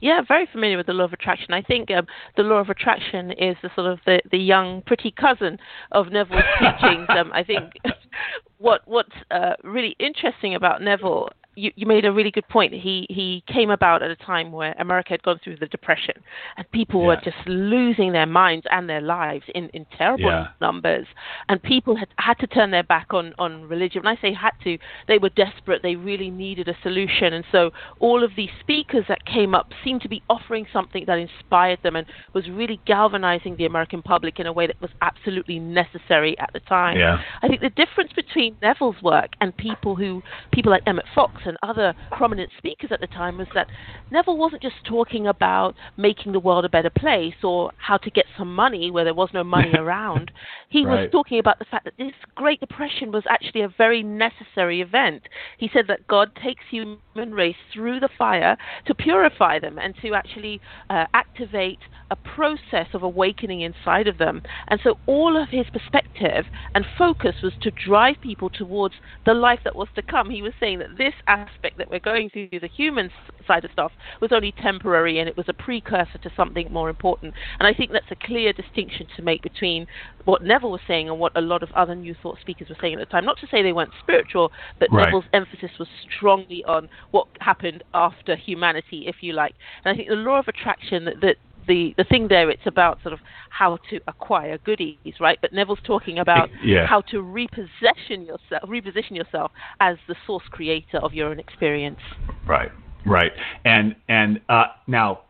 Yeah, 0.00 0.22
very 0.26 0.48
familiar 0.50 0.76
with 0.76 0.86
the 0.86 0.92
law 0.92 1.04
of 1.04 1.12
attraction. 1.12 1.52
I 1.52 1.60
think 1.60 1.90
um, 1.90 2.06
the 2.36 2.42
law 2.42 2.56
of 2.56 2.70
attraction 2.70 3.32
is 3.32 3.56
the 3.62 3.70
sort 3.74 3.86
of 3.86 3.98
the, 4.06 4.20
the 4.30 4.38
young, 4.38 4.82
pretty 4.82 5.10
cousin 5.10 5.58
of 5.92 6.10
Neville's 6.10 6.42
teachings. 6.58 7.06
Um, 7.10 7.30
I 7.34 7.44
think 7.44 7.74
what 8.58 8.82
what's 8.86 9.10
uh, 9.30 9.54
really 9.62 9.96
interesting 9.98 10.54
about 10.54 10.82
Neville, 10.82 11.30
you, 11.56 11.72
you 11.74 11.86
made 11.86 12.04
a 12.04 12.12
really 12.12 12.30
good 12.30 12.48
point. 12.48 12.72
He 12.72 13.06
he 13.10 13.42
came 13.46 13.70
about 13.70 14.02
at 14.02 14.10
a 14.10 14.16
time 14.16 14.52
where 14.52 14.74
America 14.78 15.10
had 15.10 15.22
gone 15.22 15.40
through 15.42 15.56
the 15.56 15.66
depression, 15.66 16.14
and 16.56 16.70
people 16.70 17.04
were 17.04 17.16
just 17.16 17.36
losing 17.46 18.12
their 18.12 18.26
minds 18.26 18.66
and 18.70 18.88
their 18.88 19.00
lives 19.00 19.44
in, 19.54 19.68
in 19.70 19.84
terrible 19.96 20.24
Yeah. 20.26 20.48
numbers, 20.60 21.06
and 21.48 21.62
people 21.62 21.96
had 21.96 22.08
had 22.18 22.38
to 22.38 22.46
turn 22.46 22.70
their 22.70 22.82
back 22.84 23.12
on 23.12 23.34
on 23.38 23.68
religion. 23.68 24.02
When 24.02 24.16
I 24.16 24.20
say 24.20 24.32
had 24.32 24.52
to, 24.64 24.78
they 25.08 25.18
were 25.18 25.30
desperate. 25.30 25.82
They 25.82 25.96
really 25.96 26.30
needed 26.30 26.68
a 26.68 26.76
solution, 26.82 27.32
and 27.34 27.44
so 27.50 27.70
all 27.98 28.22
of 28.22 28.30
these 28.36 28.50
speakers 28.60 29.04
that 29.08 29.24
came 29.26 29.54
up 29.54 29.72
seemed 29.84 30.02
to 30.02 30.08
be 30.08 30.22
offering 30.30 30.66
something 30.72 31.04
that 31.06 31.18
inspired 31.18 31.80
them 31.82 31.96
and 31.96 32.06
was 32.32 32.48
really 32.48 32.80
galvanizing 32.86 33.56
the 33.56 33.66
American 33.66 34.02
public 34.02 34.38
in 34.38 34.46
a 34.46 34.52
way 34.52 34.66
that 34.66 34.80
was 34.80 34.90
absolutely 35.02 35.58
necessary 35.58 36.38
at 36.38 36.50
the 36.52 36.60
time. 36.60 36.96
Yeah. 36.98 37.18
I 37.42 37.48
think 37.48 37.60
the 37.60 37.70
difference 37.70 38.12
between 38.12 38.56
Neville's 38.62 39.02
work 39.02 39.30
and 39.40 39.56
people 39.56 39.96
who 39.96 40.22
people 40.52 40.70
like 40.70 40.82
Emmett 40.86 41.06
Fox 41.14 41.39
and 41.44 41.56
other 41.62 41.94
prominent 42.12 42.50
speakers 42.58 42.90
at 42.92 43.00
the 43.00 43.06
time 43.06 43.38
was 43.38 43.48
that 43.54 43.66
Neville 44.10 44.36
wasn't 44.36 44.62
just 44.62 44.76
talking 44.84 45.26
about 45.26 45.74
making 45.96 46.32
the 46.32 46.40
world 46.40 46.64
a 46.64 46.68
better 46.68 46.90
place 46.90 47.34
or 47.42 47.72
how 47.78 47.96
to 47.98 48.10
get 48.10 48.26
some 48.36 48.54
money 48.54 48.90
where 48.90 49.04
there 49.04 49.14
was 49.14 49.30
no 49.32 49.44
money 49.44 49.72
around. 49.78 50.30
He 50.68 50.86
was 50.86 51.08
talking 51.10 51.38
about 51.38 51.58
the 51.58 51.64
fact 51.64 51.84
that 51.84 51.94
this 51.98 52.12
Great 52.34 52.60
Depression 52.60 53.10
was 53.12 53.24
actually 53.28 53.62
a 53.62 53.68
very 53.76 54.02
necessary 54.02 54.80
event. 54.80 55.22
He 55.58 55.68
said 55.72 55.86
that 55.88 56.06
God 56.06 56.30
takes 56.42 56.62
human 56.70 57.00
race 57.32 57.56
through 57.72 58.00
the 58.00 58.08
fire 58.16 58.56
to 58.86 58.94
purify 58.94 59.58
them 59.58 59.78
and 59.78 59.94
to 60.02 60.14
actually 60.14 60.60
uh, 60.88 61.06
activate 61.14 61.78
a 62.10 62.16
process 62.16 62.88
of 62.94 63.02
awakening 63.02 63.60
inside 63.60 64.08
of 64.08 64.18
them. 64.18 64.42
And 64.68 64.80
so 64.82 64.98
all 65.06 65.40
of 65.40 65.48
his 65.48 65.66
perspective 65.72 66.44
and 66.74 66.84
focus 66.98 67.36
was 67.42 67.52
to 67.62 67.70
drive 67.70 68.16
people 68.20 68.50
towards 68.50 68.94
the 69.26 69.34
life 69.34 69.60
that 69.64 69.76
was 69.76 69.88
to 69.94 70.02
come. 70.02 70.30
He 70.30 70.42
was 70.42 70.52
saying 70.60 70.80
that 70.80 70.98
this 70.98 71.14
aspect 71.26 71.78
that 71.78 71.90
we're 71.90 72.00
going 72.00 72.30
through, 72.30 72.48
the 72.52 72.68
human 72.68 73.10
side 73.46 73.64
of 73.64 73.70
stuff, 73.72 73.92
was 74.20 74.32
only 74.32 74.52
temporary 74.52 75.18
and 75.18 75.28
it 75.28 75.36
was 75.36 75.46
a 75.48 75.52
precursor 75.52 76.18
to 76.22 76.30
something 76.36 76.70
more 76.70 76.90
important. 76.90 77.34
And 77.58 77.66
I 77.66 77.74
think 77.74 77.92
that's 77.92 78.10
a 78.10 78.26
clear 78.26 78.52
distinction 78.52 79.06
to 79.16 79.22
make 79.22 79.42
between 79.42 79.86
what 80.24 80.42
Neville 80.42 80.70
was 80.70 80.80
saying 80.86 81.08
and 81.08 81.18
what 81.18 81.36
a 81.36 81.40
lot 81.40 81.62
of 81.62 81.70
other 81.72 81.94
New 81.94 82.14
Thought 82.22 82.38
speakers 82.40 82.68
were 82.68 82.76
saying 82.80 82.94
at 82.94 83.00
the 83.00 83.06
time. 83.06 83.24
Not 83.24 83.38
to 83.40 83.46
say 83.50 83.62
they 83.62 83.72
weren't 83.72 83.92
spiritual, 84.02 84.52
but 84.78 84.88
Right. 84.90 85.06
Neville's 85.06 85.24
emphasis 85.32 85.70
was 85.78 85.88
strongly 86.16 86.64
on 86.64 86.88
what 87.10 87.28
happened 87.40 87.82
after 87.94 88.36
humanity, 88.36 89.04
if 89.06 89.16
you 89.22 89.32
like. 89.32 89.54
And 89.84 89.92
I 89.92 89.96
think 89.96 90.08
the 90.08 90.16
law 90.16 90.38
of 90.38 90.48
attraction 90.48 91.04
that, 91.04 91.20
that 91.20 91.36
the 91.66 91.94
the 91.96 92.04
thing 92.04 92.28
there 92.28 92.50
it's 92.50 92.66
about 92.66 93.00
sort 93.02 93.12
of 93.12 93.20
how 93.50 93.78
to 93.90 94.00
acquire 94.06 94.58
goodies, 94.58 94.96
right? 95.20 95.38
But 95.40 95.52
Neville's 95.52 95.78
talking 95.84 96.18
about 96.18 96.48
Yeah. 96.64 96.86
how 96.86 97.00
to 97.02 97.16
reposition 97.22 98.26
yourself 98.26 98.62
reposition 98.68 99.12
yourself 99.12 99.50
as 99.80 99.96
the 100.08 100.14
source 100.26 100.44
creator 100.50 100.98
of 100.98 101.12
your 101.14 101.28
own 101.30 101.38
experience. 101.38 102.00
Right, 102.46 102.70
right. 103.06 103.32
And 103.64 103.94
and 104.08 104.40
uh, 104.48 104.64
now, 104.86 105.20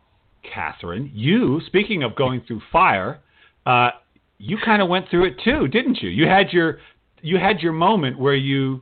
Katherine, 0.43 1.11
you 1.13 1.61
speaking 1.65 2.03
of 2.03 2.15
going 2.15 2.41
through 2.47 2.61
fire, 2.71 3.19
uh, 3.65 3.91
you 4.37 4.57
kind 4.63 4.81
of 4.81 4.89
went 4.89 5.09
through 5.09 5.25
it 5.25 5.35
too, 5.43 5.67
didn't 5.67 6.01
you? 6.01 6.09
You 6.09 6.27
had 6.27 6.51
your 6.51 6.79
you 7.21 7.37
had 7.37 7.59
your 7.59 7.73
moment 7.73 8.17
where 8.17 8.35
you 8.35 8.81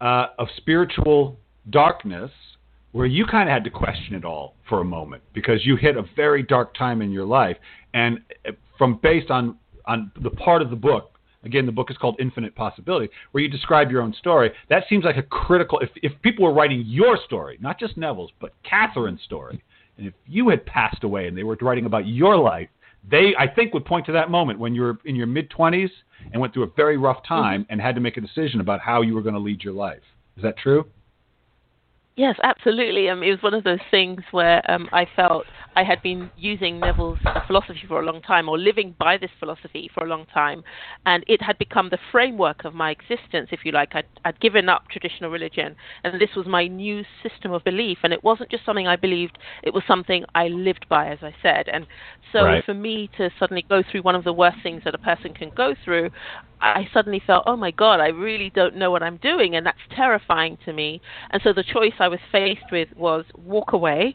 uh, 0.00 0.26
of 0.38 0.48
spiritual 0.56 1.38
darkness, 1.70 2.30
where 2.96 3.04
you 3.04 3.26
kind 3.26 3.46
of 3.46 3.52
had 3.52 3.62
to 3.62 3.68
question 3.68 4.14
it 4.14 4.24
all 4.24 4.54
for 4.66 4.80
a 4.80 4.84
moment 4.84 5.22
because 5.34 5.66
you 5.66 5.76
hit 5.76 5.98
a 5.98 6.04
very 6.16 6.42
dark 6.42 6.74
time 6.74 7.02
in 7.02 7.10
your 7.10 7.26
life, 7.26 7.58
and 7.92 8.18
uh, 8.48 8.52
from 8.78 8.98
based 9.02 9.30
on 9.30 9.58
on 9.84 10.10
the 10.22 10.30
part 10.30 10.62
of 10.62 10.70
the 10.70 10.76
book 10.76 11.12
again 11.44 11.66
the 11.66 11.72
book 11.72 11.90
is 11.90 11.96
called 11.98 12.16
infinite 12.18 12.54
possibility 12.56 13.08
where 13.30 13.42
you 13.42 13.48
describe 13.48 13.90
your 13.90 14.02
own 14.02 14.12
story 14.14 14.50
that 14.68 14.82
seems 14.88 15.04
like 15.04 15.16
a 15.16 15.22
critical 15.22 15.78
if, 15.78 15.90
if 16.02 16.10
people 16.22 16.44
were 16.44 16.52
writing 16.52 16.82
your 16.86 17.16
story 17.24 17.56
not 17.60 17.78
just 17.78 17.96
neville's 17.96 18.32
but 18.40 18.52
Katherine's 18.68 19.22
story 19.22 19.62
and 19.96 20.08
if 20.08 20.14
you 20.26 20.48
had 20.48 20.66
passed 20.66 21.04
away 21.04 21.28
and 21.28 21.38
they 21.38 21.44
were 21.44 21.56
writing 21.60 21.86
about 21.86 22.08
your 22.08 22.36
life 22.36 22.68
they 23.08 23.32
i 23.38 23.46
think 23.46 23.72
would 23.74 23.84
point 23.84 24.04
to 24.06 24.12
that 24.12 24.28
moment 24.28 24.58
when 24.58 24.74
you 24.74 24.82
were 24.82 24.98
in 25.04 25.14
your 25.14 25.28
mid 25.28 25.48
20s 25.50 25.90
and 26.32 26.40
went 26.40 26.52
through 26.52 26.64
a 26.64 26.70
very 26.74 26.96
rough 26.96 27.22
time 27.28 27.64
and 27.70 27.80
had 27.80 27.94
to 27.94 28.00
make 28.00 28.16
a 28.16 28.20
decision 28.20 28.60
about 28.60 28.80
how 28.80 29.02
you 29.02 29.14
were 29.14 29.22
going 29.22 29.34
to 29.34 29.40
lead 29.40 29.62
your 29.62 29.74
life. 29.74 30.02
Is 30.36 30.42
that 30.42 30.58
true 30.58 30.86
Yes, 32.18 32.36
absolutely. 32.42 33.10
Um, 33.10 33.22
it 33.22 33.30
was 33.30 33.42
one 33.42 33.52
of 33.52 33.62
those 33.62 33.78
things 33.90 34.22
where 34.30 34.62
um, 34.70 34.88
I 34.90 35.06
felt 35.14 35.46
I 35.76 35.84
had 35.84 36.00
been 36.02 36.30
using 36.34 36.80
Neville's 36.80 37.18
philosophy 37.46 37.82
for 37.86 38.00
a 38.00 38.06
long 38.06 38.22
time, 38.22 38.48
or 38.48 38.56
living 38.58 38.96
by 38.98 39.18
this 39.18 39.30
philosophy 39.38 39.90
for 39.92 40.02
a 40.04 40.08
long 40.08 40.24
time, 40.32 40.62
and 41.04 41.22
it 41.28 41.42
had 41.42 41.58
become 41.58 41.90
the 41.90 41.98
framework 42.10 42.64
of 42.64 42.72
my 42.72 42.90
existence, 42.90 43.48
if 43.52 43.60
you 43.66 43.72
like. 43.72 43.90
I'd, 43.94 44.06
I'd 44.24 44.40
given 44.40 44.66
up 44.70 44.84
traditional 44.90 45.30
religion, 45.30 45.76
and 46.04 46.18
this 46.18 46.30
was 46.34 46.46
my 46.46 46.66
new 46.66 47.02
system 47.22 47.52
of 47.52 47.62
belief. 47.64 47.98
And 48.02 48.14
it 48.14 48.24
wasn't 48.24 48.50
just 48.50 48.64
something 48.64 48.86
I 48.88 48.96
believed; 48.96 49.36
it 49.62 49.74
was 49.74 49.82
something 49.86 50.24
I 50.34 50.48
lived 50.48 50.86
by, 50.88 51.08
as 51.08 51.18
I 51.20 51.34
said. 51.42 51.66
And 51.70 51.86
so, 52.32 52.44
Right. 52.44 52.64
for 52.64 52.72
me 52.72 53.10
to 53.18 53.30
suddenly 53.38 53.66
go 53.68 53.82
through 53.90 54.00
one 54.02 54.14
of 54.14 54.24
the 54.24 54.32
worst 54.32 54.56
things 54.62 54.80
that 54.86 54.94
a 54.94 54.98
person 54.98 55.34
can 55.34 55.50
go 55.54 55.74
through, 55.84 56.08
I 56.62 56.88
suddenly 56.94 57.20
felt, 57.26 57.44
oh 57.46 57.56
my 57.56 57.70
God, 57.72 58.00
I 58.00 58.08
really 58.08 58.50
don't 58.54 58.76
know 58.76 58.90
what 58.90 59.02
I'm 59.02 59.18
doing, 59.18 59.56
and 59.56 59.66
that's 59.66 59.76
terrifying 59.90 60.56
to 60.64 60.72
me. 60.72 61.00
And 61.30 61.42
so 61.42 61.52
the 61.52 61.62
choice 61.62 61.92
I 61.98 62.05
was 62.08 62.20
faced 62.32 62.70
with 62.70 62.88
was 62.96 63.24
walk 63.36 63.72
away 63.72 64.14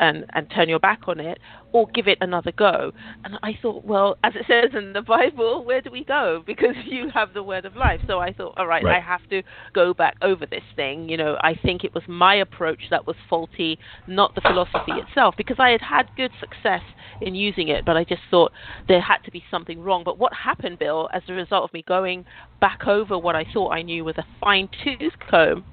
and, 0.00 0.24
and 0.34 0.50
turn 0.50 0.68
your 0.68 0.78
back 0.78 1.02
on 1.06 1.20
it, 1.20 1.38
or 1.72 1.86
give 1.94 2.06
it 2.08 2.18
another 2.20 2.52
go. 2.52 2.92
And 3.24 3.38
I 3.42 3.58
thought, 3.60 3.84
well, 3.84 4.16
as 4.22 4.32
it 4.34 4.44
says 4.46 4.70
in 4.76 4.92
the 4.92 5.02
Bible, 5.02 5.64
where 5.64 5.80
do 5.80 5.90
we 5.90 6.04
go? 6.04 6.42
Because 6.54 6.76
you 6.84 7.10
have 7.12 7.34
the 7.34 7.42
word 7.42 7.64
of 7.64 7.74
life. 7.74 8.00
So 8.06 8.20
I 8.20 8.32
thought, 8.32 8.54
all 8.56 8.66
right, 8.66 8.84
Right. 8.84 8.96
I 8.96 9.00
have 9.00 9.28
to 9.30 9.42
go 9.74 9.92
back 9.92 10.14
over 10.22 10.46
this 10.46 10.62
thing. 10.76 11.08
You 11.08 11.16
know, 11.16 11.36
I 11.40 11.54
think 11.54 11.82
it 11.82 11.92
was 11.94 12.04
my 12.06 12.36
approach 12.36 12.80
that 12.90 13.06
was 13.06 13.16
faulty, 13.28 13.78
not 14.06 14.34
the 14.34 14.40
philosophy 14.40 14.92
itself, 14.92 15.34
because 15.36 15.56
I 15.58 15.70
had 15.70 15.80
had 15.80 16.08
good 16.16 16.30
success 16.38 16.82
in 17.20 17.34
using 17.34 17.68
it, 17.68 17.84
but 17.84 17.96
I 17.96 18.04
just 18.04 18.22
thought 18.30 18.52
there 18.86 19.00
had 19.00 19.18
to 19.24 19.32
be 19.32 19.42
something 19.50 19.80
wrong. 19.80 20.04
But 20.04 20.18
what 20.18 20.32
happened, 20.32 20.78
Bill, 20.78 21.08
as 21.12 21.22
a 21.28 21.32
result 21.32 21.64
of 21.64 21.72
me 21.72 21.82
going 21.86 22.24
back 22.60 22.86
over 22.86 23.18
what 23.18 23.34
I 23.34 23.44
thought 23.52 23.70
I 23.70 23.82
knew 23.82 24.04
with 24.04 24.18
a 24.18 24.24
fine 24.40 24.68
tooth 24.84 25.14
comb, 25.28 25.64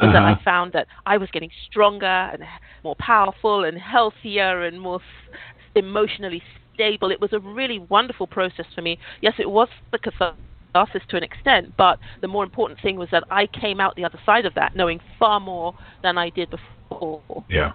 was 0.00 0.12
that 0.12 0.22
Uh-huh. 0.22 0.36
I 0.40 0.44
found 0.44 0.72
that 0.72 0.86
I 1.06 1.16
was 1.16 1.28
getting 1.30 1.50
stronger 1.68 2.06
and 2.06 2.42
more 2.84 2.96
powerful 2.96 3.64
and 3.64 3.78
healthier 3.78 4.64
and 4.64 4.80
more 4.80 5.00
s- 5.00 5.38
emotionally 5.74 6.42
stable. 6.74 7.10
It 7.10 7.20
was 7.20 7.32
a 7.32 7.38
really 7.38 7.78
wonderful 7.78 8.26
process 8.26 8.66
for 8.74 8.82
me. 8.82 8.98
Yes, 9.20 9.34
it 9.38 9.50
was 9.50 9.68
the 9.92 9.98
catharsis 9.98 11.02
to 11.08 11.16
an 11.16 11.22
extent, 11.22 11.74
but 11.76 11.98
the 12.20 12.28
more 12.28 12.44
important 12.44 12.80
thing 12.80 12.96
was 12.96 13.08
that 13.10 13.24
I 13.30 13.46
came 13.46 13.80
out 13.80 13.96
the 13.96 14.04
other 14.04 14.20
side 14.24 14.46
of 14.46 14.54
that 14.54 14.74
knowing 14.76 15.00
far 15.18 15.40
more 15.40 15.74
than 16.02 16.16
I 16.16 16.30
did 16.30 16.48
before. 16.50 17.22
Yeah. 17.48 17.72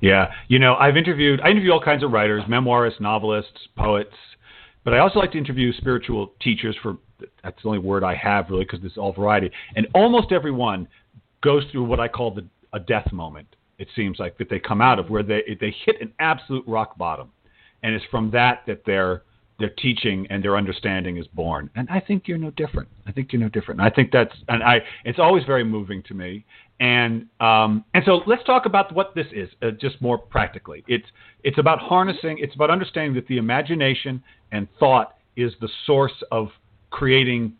Yeah. 0.00 0.30
You 0.48 0.58
know, 0.58 0.74
I've 0.76 0.96
interviewed, 0.96 1.40
I 1.40 1.48
interview 1.50 1.72
all 1.72 1.80
kinds 1.80 2.02
of 2.02 2.12
writers, 2.12 2.42
memoirists, 2.48 3.00
novelists, 3.00 3.68
poets, 3.76 4.14
but 4.84 4.92
I 4.92 4.98
also 4.98 5.18
like 5.18 5.32
to 5.32 5.38
interview 5.38 5.72
spiritual 5.72 6.32
teachers 6.40 6.76
for, 6.82 6.98
that's 7.42 7.60
the 7.62 7.68
only 7.68 7.78
word 7.80 8.04
I 8.04 8.14
have 8.14 8.50
really 8.50 8.64
because 8.64 8.80
it's 8.84 8.98
all 8.98 9.12
variety. 9.12 9.50
And 9.74 9.86
almost 9.94 10.32
everyone 10.32 10.86
goes 11.42 11.64
through 11.70 11.84
what 11.84 12.00
I 12.00 12.08
call 12.08 12.32
the, 12.32 12.46
a 12.72 12.80
death 12.80 13.12
moment. 13.12 13.56
It 13.78 13.88
seems 13.94 14.18
like 14.18 14.38
that 14.38 14.48
they 14.48 14.58
come 14.58 14.80
out 14.80 14.98
of 14.98 15.10
where 15.10 15.22
they, 15.22 15.56
they 15.60 15.74
hit 15.84 16.00
an 16.00 16.12
absolute 16.18 16.64
rock 16.66 16.96
bottom. 16.96 17.30
And 17.82 17.94
it's 17.94 18.04
from 18.10 18.30
that 18.32 18.62
that 18.66 18.82
they're, 18.86 19.22
their 19.58 19.70
teaching 19.70 20.26
and 20.28 20.42
their 20.44 20.56
understanding 20.56 21.16
is 21.16 21.26
born. 21.28 21.70
And 21.76 21.88
I 21.90 22.00
think 22.00 22.28
you're 22.28 22.38
no 22.38 22.50
different. 22.50 22.88
I 23.06 23.12
think 23.12 23.32
you're 23.32 23.40
no 23.40 23.48
different. 23.48 23.80
And 23.80 23.88
I 23.90 23.94
think 23.94 24.12
that's 24.12 24.34
and 24.48 24.62
I 24.62 24.80
it's 25.04 25.18
always 25.18 25.44
very 25.44 25.64
moving 25.64 26.02
to 26.04 26.14
me. 26.14 26.44
And 26.78 27.26
um, 27.40 27.84
and 27.94 28.04
so 28.04 28.20
let's 28.26 28.44
talk 28.44 28.66
about 28.66 28.94
what 28.94 29.14
this 29.14 29.26
is, 29.32 29.48
uh, 29.62 29.70
just 29.70 30.00
more 30.02 30.18
practically. 30.18 30.84
It's 30.88 31.06
it's 31.42 31.58
about 31.58 31.78
harnessing. 31.78 32.38
It's 32.38 32.54
about 32.54 32.70
understanding 32.70 33.14
that 33.14 33.26
the 33.28 33.38
imagination 33.38 34.22
and 34.52 34.68
thought 34.78 35.16
is 35.36 35.52
the 35.60 35.68
source 35.86 36.22
of 36.30 36.48
creating 36.90 37.54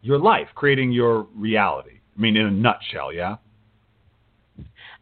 your 0.00 0.18
life, 0.18 0.48
creating 0.54 0.92
your 0.92 1.26
reality. 1.34 2.00
I 2.16 2.20
mean, 2.20 2.36
in 2.36 2.46
a 2.46 2.50
nutshell, 2.50 3.12
yeah. 3.12 3.36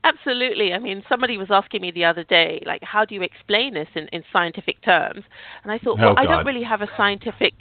Absolutely. 0.02 0.72
I 0.72 0.78
mean, 0.78 1.02
somebody 1.08 1.36
was 1.36 1.48
asking 1.50 1.82
me 1.82 1.90
the 1.90 2.04
other 2.06 2.24
day, 2.24 2.62
like, 2.64 2.82
how 2.82 3.04
do 3.04 3.14
you 3.14 3.22
explain 3.22 3.74
this 3.74 3.88
in, 3.94 4.08
in 4.08 4.22
scientific 4.32 4.82
terms? 4.82 5.24
And 5.62 5.70
I 5.70 5.78
thought, 5.78 5.98
well, 5.98 6.14
oh, 6.16 6.20
I 6.20 6.24
don't 6.24 6.46
really 6.46 6.62
have 6.62 6.80
a 6.80 6.88
scientific 6.96 7.52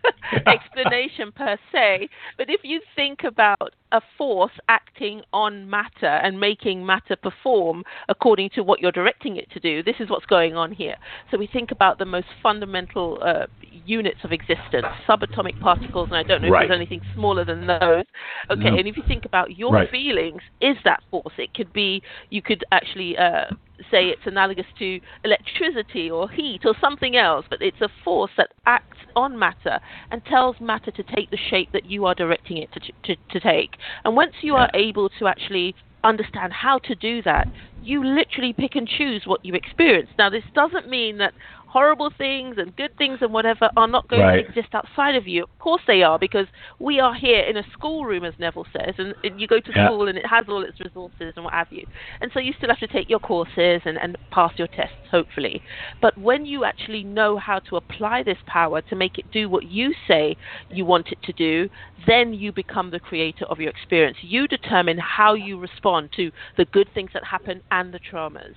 explanation 0.46 1.32
per 1.32 1.58
se, 1.70 2.08
but 2.38 2.48
if 2.48 2.60
you 2.64 2.80
think 2.96 3.24
about 3.24 3.74
a 3.92 4.00
force 4.18 4.52
acting 4.68 5.22
on 5.32 5.68
matter 5.68 6.06
and 6.06 6.40
making 6.40 6.84
matter 6.84 7.14
perform 7.14 7.84
according 8.08 8.50
to 8.50 8.62
what 8.62 8.80
you're 8.80 8.92
directing 8.92 9.36
it 9.36 9.50
to 9.50 9.60
do, 9.60 9.82
this 9.82 9.96
is 10.00 10.10
what's 10.10 10.26
going 10.26 10.56
on 10.56 10.72
here. 10.72 10.96
So 11.30 11.38
we 11.38 11.46
think 11.46 11.70
about 11.70 11.98
the 11.98 12.04
most 12.04 12.26
fundamental 12.42 13.18
uh, 13.22 13.46
units 13.84 14.18
of 14.24 14.32
existence, 14.32 14.86
subatomic 15.08 15.60
particles, 15.60 16.08
and 16.08 16.16
I 16.16 16.22
don't 16.22 16.42
know 16.42 16.48
right. 16.48 16.64
if 16.64 16.68
there's 16.68 16.78
anything 16.78 17.00
smaller 17.14 17.44
than 17.44 17.66
those. 17.66 18.04
Okay, 18.50 18.70
no. 18.70 18.76
and 18.78 18.88
if 18.88 18.96
you 18.96 19.02
think 19.06 19.24
about 19.24 19.56
your 19.56 19.72
right. 19.72 19.90
feelings, 19.90 20.40
is 20.60 20.76
that 20.84 21.02
force? 21.10 21.34
It 21.38 21.54
could 21.54 21.72
be, 21.72 22.02
you 22.30 22.42
could 22.42 22.64
actually 22.72 23.16
uh, 23.16 23.46
say 23.90 24.06
it's 24.06 24.26
analogous 24.26 24.66
to 24.78 25.00
electricity 25.24 26.10
or 26.10 26.28
heat 26.28 26.60
or 26.64 26.74
something 26.80 27.16
else, 27.16 27.46
but 27.48 27.62
it's 27.62 27.80
a 27.80 27.88
force 28.04 28.30
that 28.36 28.50
acts 28.66 28.98
on 29.14 29.38
matter 29.38 29.78
and 30.10 30.24
tells 30.24 30.56
matter 30.60 30.90
to 30.90 31.02
take 31.02 31.30
the 31.30 31.38
shape 31.50 31.70
that 31.72 31.86
you 31.86 32.06
are 32.06 32.14
directing 32.14 32.58
it 32.58 32.70
to, 32.72 32.80
to, 33.04 33.20
to 33.30 33.40
take. 33.40 33.76
And 34.04 34.16
once 34.16 34.32
you 34.42 34.54
yeah. 34.54 34.62
are 34.62 34.70
able 34.74 35.08
to 35.18 35.26
actually 35.26 35.74
understand 36.04 36.52
how 36.52 36.78
to 36.78 36.94
do 36.94 37.22
that, 37.22 37.46
you 37.82 38.04
literally 38.04 38.52
pick 38.52 38.74
and 38.74 38.88
choose 38.88 39.22
what 39.24 39.44
you 39.44 39.54
experience. 39.54 40.08
Now, 40.18 40.30
this 40.30 40.44
doesn't 40.54 40.88
mean 40.88 41.18
that 41.18 41.32
horrible 41.72 42.10
things 42.18 42.56
and 42.58 42.76
good 42.76 42.94
things 42.98 43.18
and 43.22 43.32
whatever 43.32 43.70
are 43.78 43.88
not 43.88 44.06
going 44.08 44.20
right. 44.20 44.42
to 44.42 44.48
exist 44.48 44.74
outside 44.74 45.14
of 45.14 45.26
you. 45.26 45.44
Of 45.44 45.58
course 45.58 45.80
they 45.86 46.02
are, 46.02 46.18
because 46.18 46.46
we 46.78 47.00
are 47.00 47.14
here 47.14 47.40
in 47.40 47.56
a 47.56 47.62
schoolroom, 47.72 48.24
as 48.24 48.34
Neville 48.38 48.66
says, 48.74 48.94
and, 48.98 49.14
and 49.24 49.40
you 49.40 49.46
go 49.46 49.58
to 49.58 49.72
yeah. 49.74 49.86
school 49.86 50.06
and 50.06 50.18
it 50.18 50.26
has 50.26 50.44
all 50.48 50.62
its 50.62 50.78
resources 50.80 51.32
and 51.34 51.44
what 51.46 51.54
have 51.54 51.68
you. 51.70 51.86
And 52.20 52.30
so 52.34 52.40
you 52.40 52.52
still 52.58 52.68
have 52.68 52.78
to 52.80 52.86
take 52.86 53.08
your 53.08 53.20
courses 53.20 53.80
and, 53.86 53.96
and 53.96 54.18
pass 54.30 54.52
your 54.56 54.68
tests, 54.68 54.96
hopefully. 55.10 55.62
But 56.02 56.18
when 56.18 56.44
you 56.44 56.64
actually 56.64 57.04
know 57.04 57.38
how 57.38 57.60
to 57.60 57.76
apply 57.76 58.22
this 58.22 58.38
power 58.46 58.82
to 58.82 58.94
make 58.94 59.16
it 59.16 59.32
do 59.32 59.48
what 59.48 59.64
you 59.64 59.94
say 60.06 60.36
you 60.70 60.84
want 60.84 61.08
it 61.08 61.22
to 61.22 61.32
do, 61.32 61.70
then 62.06 62.34
you 62.34 62.52
become 62.52 62.90
the 62.90 63.00
creator 63.00 63.46
of 63.46 63.60
your 63.60 63.70
experience. 63.70 64.18
You 64.20 64.46
determine 64.46 64.98
how 64.98 65.32
you 65.32 65.58
respond 65.58 66.10
to 66.16 66.30
the 66.58 66.66
good 66.66 66.88
things 66.92 67.12
that 67.14 67.24
happen 67.24 67.62
and 67.70 67.94
the 67.94 68.00
traumas. 68.00 68.56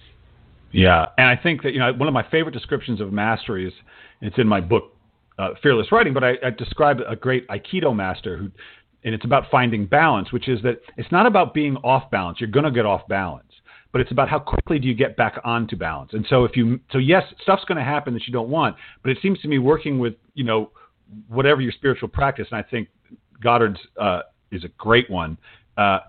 Yeah, 0.75 1.05
and 1.17 1.27
I 1.27 1.41
think 1.41 1.63
that 1.63 1.73
you 1.73 1.79
know 1.79 1.93
one 1.93 2.07
of 2.07 2.13
my 2.13 2.27
favorite 2.29 2.51
descriptions 2.51 2.99
of 2.99 3.13
mastery 3.13 3.67
is 3.67 3.73
it's 4.21 4.37
in 4.37 4.47
my 4.47 4.61
book 4.61 4.95
uh, 5.39 5.49
Fearless 5.61 5.91
Writing, 5.91 6.13
but 6.13 6.23
I, 6.23 6.33
I 6.43 6.49
describe 6.49 6.99
a 7.07 7.15
great 7.15 7.47
Aikido 7.47 7.95
master 7.95 8.37
who, 8.37 8.51
and 9.03 9.13
it's 9.13 9.25
about 9.25 9.45
finding 9.49 9.85
balance, 9.85 10.31
which 10.31 10.47
is 10.47 10.61
that 10.63 10.81
it's 10.97 11.11
not 11.11 11.25
about 11.25 11.53
being 11.53 11.77
off 11.77 12.09
balance. 12.11 12.39
You're 12.39 12.49
going 12.49 12.65
to 12.65 12.71
get 12.71 12.85
off 12.85 13.07
balance, 13.07 13.51
but 13.91 14.01
it's 14.01 14.11
about 14.11 14.29
how 14.29 14.39
quickly 14.39 14.79
do 14.79 14.87
you 14.87 14.95
get 14.95 15.15
back 15.15 15.39
onto 15.43 15.75
balance. 15.75 16.11
And 16.13 16.25
so 16.29 16.43
if 16.43 16.55
you, 16.55 16.79
so 16.91 16.97
yes, 16.97 17.23
stuff's 17.41 17.65
going 17.65 17.77
to 17.77 17.83
happen 17.83 18.13
that 18.13 18.27
you 18.27 18.33
don't 18.33 18.49
want, 18.49 18.75
but 19.03 19.11
it 19.11 19.17
seems 19.21 19.39
to 19.41 19.47
me 19.47 19.59
working 19.59 19.99
with 19.99 20.15
you 20.33 20.43
know 20.43 20.71
whatever 21.27 21.61
your 21.61 21.71
spiritual 21.71 22.09
practice, 22.09 22.47
and 22.51 22.57
I 22.59 22.63
think 22.69 22.89
Goddard's 23.41 23.79
uh, 23.99 24.21
is 24.51 24.63
a 24.63 24.69
great 24.77 25.09
one. 25.09 25.37
Uh, 25.77 25.99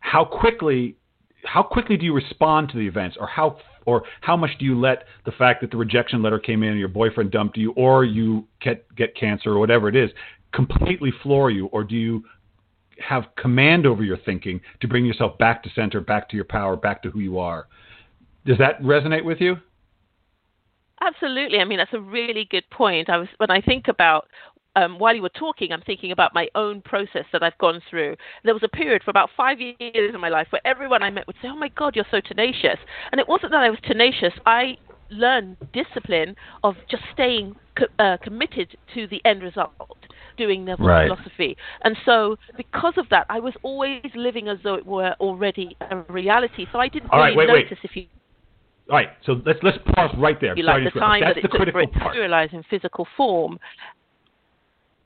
how 0.00 0.24
quickly 0.24 0.96
how 1.44 1.62
quickly 1.62 1.96
do 1.96 2.04
you 2.04 2.14
respond 2.14 2.68
to 2.70 2.76
the 2.76 2.86
events 2.86 3.16
or 3.18 3.26
how 3.26 3.58
or 3.84 4.02
how 4.20 4.36
much 4.36 4.50
do 4.58 4.64
you 4.64 4.78
let 4.78 5.04
the 5.24 5.32
fact 5.32 5.60
that 5.60 5.70
the 5.70 5.76
rejection 5.76 6.22
letter 6.22 6.38
came 6.38 6.62
in 6.62 6.70
and 6.70 6.78
your 6.78 6.88
boyfriend 6.88 7.30
dumped 7.30 7.56
you 7.56 7.72
or 7.72 8.04
you 8.04 8.46
get 8.60 8.84
get 8.96 9.14
cancer 9.16 9.50
or 9.50 9.58
whatever 9.58 9.88
it 9.88 9.96
is 9.96 10.10
completely 10.52 11.12
floor 11.22 11.50
you 11.50 11.66
or 11.66 11.84
do 11.84 11.94
you 11.94 12.24
have 12.98 13.24
command 13.36 13.86
over 13.86 14.02
your 14.02 14.16
thinking 14.18 14.60
to 14.80 14.88
bring 14.88 15.04
yourself 15.04 15.36
back 15.38 15.62
to 15.62 15.70
center 15.74 16.00
back 16.00 16.28
to 16.28 16.36
your 16.36 16.46
power 16.46 16.76
back 16.76 17.02
to 17.02 17.10
who 17.10 17.20
you 17.20 17.38
are 17.38 17.66
does 18.44 18.58
that 18.58 18.80
resonate 18.82 19.24
with 19.24 19.40
you 19.40 19.56
Absolutely. 21.00 21.58
I 21.58 21.64
mean, 21.64 21.78
that's 21.78 21.92
a 21.92 22.00
really 22.00 22.46
good 22.50 22.68
point. 22.70 23.10
I 23.10 23.18
was 23.18 23.28
when 23.36 23.50
I 23.50 23.60
think 23.60 23.88
about 23.88 24.28
um, 24.76 24.98
while 24.98 25.14
you 25.14 25.22
were 25.22 25.30
talking, 25.30 25.72
I'm 25.72 25.82
thinking 25.82 26.12
about 26.12 26.34
my 26.34 26.48
own 26.54 26.82
process 26.82 27.24
that 27.32 27.42
I've 27.42 27.58
gone 27.58 27.80
through. 27.90 28.16
There 28.44 28.54
was 28.54 28.62
a 28.62 28.68
period 28.68 29.02
for 29.02 29.10
about 29.10 29.30
five 29.36 29.58
years 29.58 30.14
in 30.14 30.20
my 30.20 30.28
life 30.28 30.46
where 30.50 30.64
everyone 30.66 31.02
I 31.02 31.10
met 31.10 31.26
would 31.26 31.36
say, 31.42 31.48
"Oh 31.48 31.56
my 31.56 31.68
God, 31.68 31.96
you're 31.96 32.06
so 32.10 32.20
tenacious," 32.20 32.78
and 33.10 33.20
it 33.20 33.26
wasn't 33.26 33.52
that 33.52 33.62
I 33.62 33.70
was 33.70 33.80
tenacious. 33.82 34.34
I 34.44 34.76
learned 35.10 35.56
discipline 35.72 36.34
of 36.62 36.74
just 36.90 37.02
staying 37.12 37.56
co- 37.78 37.86
uh, 37.98 38.16
committed 38.22 38.76
to 38.94 39.06
the 39.06 39.24
end 39.24 39.42
result 39.42 39.70
doing 40.36 40.64
the 40.64 40.76
right. 40.76 41.08
philosophy. 41.08 41.56
And 41.84 41.96
so, 42.04 42.36
because 42.56 42.94
of 42.98 43.08
that, 43.10 43.26
I 43.30 43.40
was 43.40 43.54
always 43.62 44.02
living 44.14 44.48
as 44.48 44.58
though 44.62 44.74
it 44.74 44.84
were 44.84 45.14
already 45.20 45.76
a 45.90 45.96
reality. 46.12 46.66
So 46.72 46.78
I 46.78 46.88
didn't 46.88 47.10
All 47.10 47.18
really 47.18 47.30
right, 47.30 47.36
wait, 47.36 47.48
notice 47.48 47.70
wait. 47.70 47.90
if 47.90 47.96
you. 47.96 48.06
All 48.90 48.96
right, 48.96 49.08
so 49.24 49.40
let's 49.44 49.58
let's 49.62 49.78
pause 49.94 50.14
right 50.16 50.40
there. 50.40 50.56
You 50.56 50.62
like 50.62 50.84
the 50.84 51.00
time 51.00 51.20
That's 51.20 51.34
that 51.34 51.40
the 51.40 51.40
it 51.40 51.42
took 51.42 51.50
for 51.52 51.56
critical 51.58 51.80
it 51.80 51.86
to 51.86 51.98
part. 51.98 52.14
materialize 52.14 52.50
in 52.52 52.62
physical 52.70 53.06
form. 53.16 53.58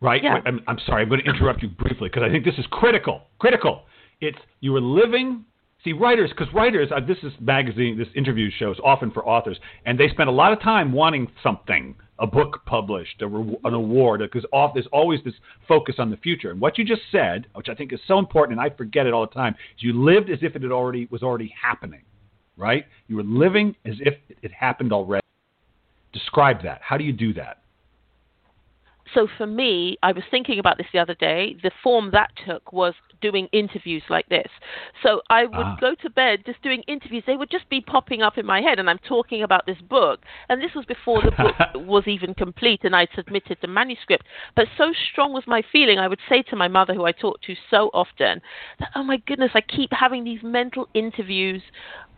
Right? 0.00 0.23
Yeah. 0.23 0.35
Wait, 0.35 0.42
I'm, 0.47 0.61
I'm 0.66 0.78
sorry. 0.87 1.02
I'm 1.02 1.09
going 1.09 1.23
to 1.23 1.28
interrupt 1.28 1.62
you 1.62 1.69
briefly 1.69 2.09
because 2.09 2.23
I 2.23 2.30
think 2.30 2.45
this 2.45 2.59
is 2.59 2.64
critical. 2.71 3.23
Critical. 3.38 3.83
It's 4.21 4.38
you 4.61 4.73
were 4.73 4.80
living. 4.80 5.45
See, 5.83 5.95
writers, 5.95 6.28
because 6.28 6.52
writers, 6.52 6.90
uh, 6.95 7.00
this 7.00 7.16
is 7.23 7.33
magazine, 7.40 7.97
this 7.97 8.09
interview 8.14 8.50
shows 8.50 8.76
often 8.85 9.11
for 9.11 9.26
authors, 9.26 9.59
and 9.87 9.99
they 9.99 10.11
spend 10.11 10.28
a 10.28 10.33
lot 10.33 10.52
of 10.52 10.61
time 10.61 10.92
wanting 10.92 11.26
something, 11.42 11.95
a 12.19 12.26
book 12.26 12.61
published, 12.66 13.23
a 13.23 13.26
re- 13.26 13.57
an 13.64 13.73
award, 13.73 14.21
because 14.21 14.45
off, 14.52 14.75
there's 14.75 14.87
always 14.92 15.21
this 15.25 15.33
focus 15.66 15.95
on 15.99 16.11
the 16.11 16.19
future. 16.19 16.50
And 16.50 16.61
what 16.61 16.76
you 16.76 16.85
just 16.85 17.00
said, 17.11 17.47
which 17.54 17.71
I 17.71 17.75
think 17.75 17.95
is 17.95 18.00
so 18.07 18.19
important, 18.19 18.59
and 18.59 18.61
I 18.61 18.76
forget 18.76 19.07
it 19.07 19.14
all 19.14 19.26
the 19.26 19.33
time, 19.33 19.54
is 19.75 19.83
you 19.83 19.95
lived 20.04 20.28
as 20.28 20.40
if 20.42 20.54
it 20.54 20.61
had 20.61 20.71
already 20.71 21.09
was 21.11 21.23
already 21.23 21.50
happening, 21.59 22.02
right? 22.59 22.85
You 23.09 23.16
were 23.16 23.23
living 23.23 23.75
as 23.87 23.95
if 24.00 24.16
it 24.42 24.52
happened 24.52 24.92
already. 24.92 25.25
Describe 26.12 26.62
that. 26.62 26.83
How 26.83 26.99
do 26.99 27.04
you 27.04 27.12
do 27.14 27.33
that? 27.35 27.62
So 29.14 29.29
for 29.37 29.47
me, 29.47 29.97
I 30.02 30.12
was 30.12 30.25
thinking 30.31 30.59
about 30.59 30.79
this 30.79 30.87
the 30.93 30.99
other 30.99 31.14
day. 31.14 31.57
The 31.62 31.71
form 31.83 32.11
that 32.12 32.31
took 32.47 32.73
was 32.73 32.95
doing 33.21 33.49
interviews 33.52 34.02
like 34.09 34.29
this. 34.29 34.49
So 35.02 35.21
I 35.29 35.45
would 35.45 35.67
Ah. 35.67 35.76
go 35.81 35.95
to 35.95 36.11
bed 36.11 36.45
just 36.47 36.62
doing 36.62 36.83
interviews. 36.87 37.25
They 37.26 37.37
would 37.37 37.50
just 37.50 37.69
be 37.69 37.81
popping 37.81 38.23
up 38.23 38.38
in 38.38 38.47
my 38.47 38.61
head, 38.61 38.79
and 38.79 38.88
I'm 38.88 38.99
talking 38.99 39.43
about 39.43 39.67
this 39.67 39.81
book. 39.83 40.21
And 40.49 40.62
this 40.62 40.75
was 40.75 40.87
before 40.87 41.23
the 41.23 41.33
book 41.33 41.55
was 41.75 42.07
even 42.07 42.35
complete, 42.35 42.85
and 42.85 42.97
I 42.97 43.07
submitted 43.14 43.59
the 43.61 43.69
manuscript. 43.69 44.26
But 44.57 44.69
so 44.79 44.93
strong 45.12 45.33
was 45.33 45.47
my 45.47 45.62
feeling, 45.71 45.99
I 45.99 46.09
would 46.09 46.21
say 46.29 46.43
to 46.43 46.57
my 46.57 46.69
mother, 46.69 46.95
who 46.95 47.05
I 47.05 47.12
talk 47.12 47.40
to 47.43 47.55
so 47.71 47.90
often, 47.93 48.40
that 48.79 48.90
oh 48.95 49.02
my 49.02 49.19
goodness, 49.19 49.50
I 49.55 49.61
keep 49.61 49.93
having 49.93 50.25
these 50.25 50.43
mental 50.43 50.88
interviews 50.95 51.62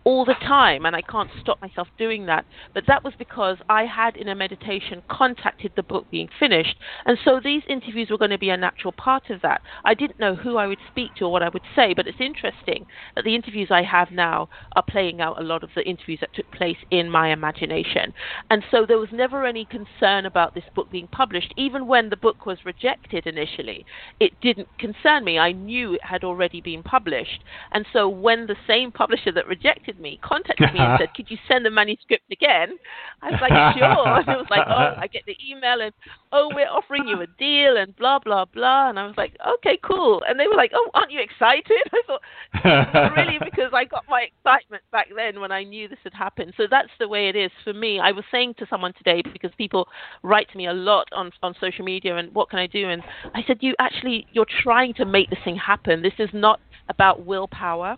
all 0.04 0.24
the 0.24 0.34
time 0.34 0.86
and 0.86 0.96
I 0.96 1.02
can't 1.02 1.30
stop 1.40 1.60
myself 1.60 1.88
doing 1.98 2.26
that. 2.26 2.44
But 2.74 2.84
that 2.86 3.04
was 3.04 3.14
because 3.18 3.58
I 3.68 3.84
had 3.84 4.16
in 4.16 4.28
a 4.28 4.34
meditation 4.34 5.02
contacted 5.08 5.72
the 5.76 5.82
book 5.82 6.06
being 6.10 6.28
finished 6.38 6.76
and 7.06 7.18
so 7.24 7.40
these 7.42 7.62
interviews 7.68 8.10
were 8.10 8.18
going 8.18 8.30
to 8.30 8.38
be 8.38 8.50
a 8.50 8.56
natural 8.56 8.92
part 8.92 9.30
of 9.30 9.42
that. 9.42 9.62
I 9.84 9.94
didn't 9.94 10.20
know 10.20 10.34
who 10.34 10.56
I 10.56 10.66
would 10.66 10.78
speak 10.90 11.14
to 11.16 11.24
or 11.24 11.32
what 11.32 11.42
I 11.42 11.48
would 11.48 11.62
say. 11.74 11.94
But 11.94 12.06
it's 12.06 12.20
interesting 12.20 12.86
that 13.14 13.24
the 13.24 13.34
interviews 13.34 13.68
I 13.70 13.82
have 13.82 14.10
now 14.10 14.48
are 14.76 14.82
playing 14.82 15.20
out 15.20 15.40
a 15.40 15.44
lot 15.44 15.62
of 15.62 15.70
the 15.74 15.82
interviews 15.82 16.20
that 16.20 16.34
took 16.34 16.50
place 16.52 16.76
in 16.90 17.10
my 17.10 17.32
imagination. 17.32 18.12
And 18.50 18.62
so 18.70 18.86
there 18.86 18.98
was 18.98 19.08
never 19.12 19.46
any 19.46 19.64
concern 19.64 20.26
about 20.26 20.54
this 20.54 20.64
book 20.74 20.90
being 20.90 21.08
published. 21.08 21.52
Even 21.56 21.86
when 21.86 22.10
the 22.10 22.16
book 22.16 22.46
was 22.46 22.58
rejected 22.64 23.26
initially, 23.26 23.84
it 24.20 24.32
didn't 24.40 24.68
concern 24.78 25.24
me. 25.24 25.38
I 25.38 25.52
knew 25.52 25.94
it 25.94 26.04
had 26.04 26.24
already 26.24 26.60
been 26.60 26.82
published. 26.82 27.42
And 27.72 27.86
so 27.92 28.08
when 28.08 28.46
the 28.46 28.56
same 28.66 28.92
publisher 28.92 29.32
that 29.32 29.46
rejected 29.46 29.91
me 30.00 30.18
contacted 30.22 30.72
me 30.72 30.80
and 30.80 30.98
said, 31.00 31.14
Could 31.14 31.30
you 31.30 31.38
send 31.48 31.64
the 31.64 31.70
manuscript 31.70 32.24
again? 32.30 32.78
I 33.22 33.30
was 33.30 33.40
like, 33.40 33.52
Sure. 33.76 34.18
And 34.22 34.28
it 34.28 34.36
was 34.36 34.46
like, 34.50 34.66
Oh, 34.66 34.94
I 34.98 35.06
get 35.06 35.22
the 35.26 35.36
email 35.48 35.80
and, 35.80 35.92
Oh, 36.32 36.50
we're 36.54 36.68
offering 36.68 37.06
you 37.06 37.20
a 37.20 37.26
deal 37.38 37.76
and 37.76 37.94
blah, 37.96 38.18
blah, 38.18 38.44
blah. 38.44 38.88
And 38.90 38.98
I 38.98 39.06
was 39.06 39.14
like, 39.16 39.36
Okay, 39.58 39.78
cool. 39.82 40.22
And 40.26 40.38
they 40.38 40.46
were 40.46 40.56
like, 40.56 40.72
Oh, 40.74 40.90
aren't 40.94 41.10
you 41.10 41.20
excited? 41.20 41.64
I 41.92 42.02
thought, 42.06 43.16
Really? 43.16 43.38
Because 43.38 43.72
I 43.72 43.84
got 43.84 44.04
my 44.08 44.22
excitement 44.22 44.82
back 44.92 45.08
then 45.14 45.40
when 45.40 45.52
I 45.52 45.64
knew 45.64 45.88
this 45.88 45.98
had 46.04 46.14
happened. 46.14 46.54
So 46.56 46.64
that's 46.70 46.92
the 46.98 47.08
way 47.08 47.28
it 47.28 47.36
is 47.36 47.50
for 47.64 47.72
me. 47.72 48.00
I 48.00 48.12
was 48.12 48.24
saying 48.30 48.54
to 48.58 48.66
someone 48.68 48.92
today, 48.94 49.22
because 49.32 49.50
people 49.56 49.88
write 50.22 50.50
to 50.50 50.56
me 50.56 50.66
a 50.66 50.72
lot 50.72 51.08
on, 51.12 51.30
on 51.42 51.54
social 51.60 51.84
media 51.84 52.16
and 52.16 52.34
what 52.34 52.50
can 52.50 52.58
I 52.58 52.66
do? 52.66 52.88
And 52.88 53.02
I 53.34 53.42
said, 53.46 53.58
You 53.60 53.74
actually, 53.78 54.26
you're 54.32 54.46
trying 54.62 54.94
to 54.94 55.04
make 55.04 55.30
this 55.30 55.38
thing 55.44 55.56
happen. 55.56 56.02
This 56.02 56.12
is 56.18 56.30
not 56.32 56.60
about 56.88 57.24
willpower 57.24 57.96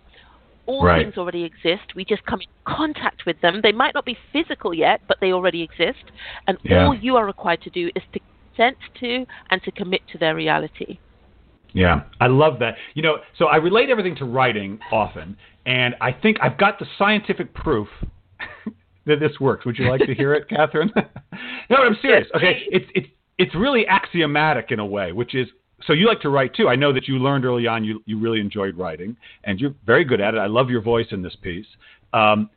all 0.66 0.84
right. 0.84 1.04
things 1.04 1.16
already 1.16 1.44
exist. 1.44 1.94
We 1.94 2.04
just 2.04 2.24
come 2.26 2.40
in 2.40 2.46
contact 2.66 3.26
with 3.26 3.40
them. 3.40 3.60
They 3.62 3.72
might 3.72 3.94
not 3.94 4.04
be 4.04 4.16
physical 4.32 4.72
yet, 4.72 5.00
but 5.06 5.18
they 5.20 5.32
already 5.32 5.62
exist. 5.62 6.04
And 6.46 6.58
yeah. 6.62 6.86
all 6.86 6.94
you 6.94 7.16
are 7.16 7.26
required 7.26 7.62
to 7.62 7.70
do 7.70 7.90
is 7.94 8.02
to 8.12 8.20
consent 8.54 8.76
to 9.00 9.26
and 9.50 9.62
to 9.62 9.70
commit 9.70 10.00
to 10.12 10.18
their 10.18 10.34
reality. 10.34 10.98
Yeah, 11.72 12.02
I 12.20 12.28
love 12.28 12.60
that. 12.60 12.76
You 12.94 13.02
know, 13.02 13.18
so 13.36 13.46
I 13.46 13.56
relate 13.56 13.90
everything 13.90 14.14
to 14.16 14.24
writing 14.24 14.78
often, 14.92 15.36
and 15.66 15.96
I 16.00 16.12
think 16.12 16.38
I've 16.40 16.56
got 16.56 16.78
the 16.78 16.86
scientific 16.96 17.52
proof 17.52 17.88
that 19.06 19.18
this 19.18 19.40
works. 19.40 19.66
Would 19.66 19.78
you 19.78 19.90
like 19.90 20.00
to 20.02 20.14
hear 20.14 20.34
it, 20.34 20.48
Katherine? 20.48 20.92
no, 21.70 21.76
I'm 21.76 21.96
serious. 22.00 22.28
Okay, 22.36 22.62
it's 22.68 22.86
it's 22.94 23.08
it's 23.38 23.54
really 23.56 23.86
axiomatic 23.88 24.70
in 24.70 24.78
a 24.78 24.86
way, 24.86 25.10
which 25.10 25.34
is 25.34 25.48
so 25.86 25.92
you 25.92 26.06
like 26.06 26.20
to 26.20 26.30
write 26.30 26.54
too. 26.54 26.68
I 26.68 26.76
know 26.76 26.92
that 26.92 27.08
you 27.08 27.18
learned 27.18 27.44
early 27.44 27.66
on 27.66 27.84
you 27.84 28.02
you 28.06 28.18
really 28.18 28.40
enjoyed 28.40 28.76
writing, 28.76 29.16
and 29.44 29.60
you're 29.60 29.74
very 29.84 30.04
good 30.04 30.20
at 30.20 30.34
it. 30.34 30.38
I 30.38 30.46
love 30.46 30.70
your 30.70 30.82
voice 30.82 31.06
in 31.10 31.22
this 31.22 31.36
piece. 31.42 31.66
Um, 32.12 32.50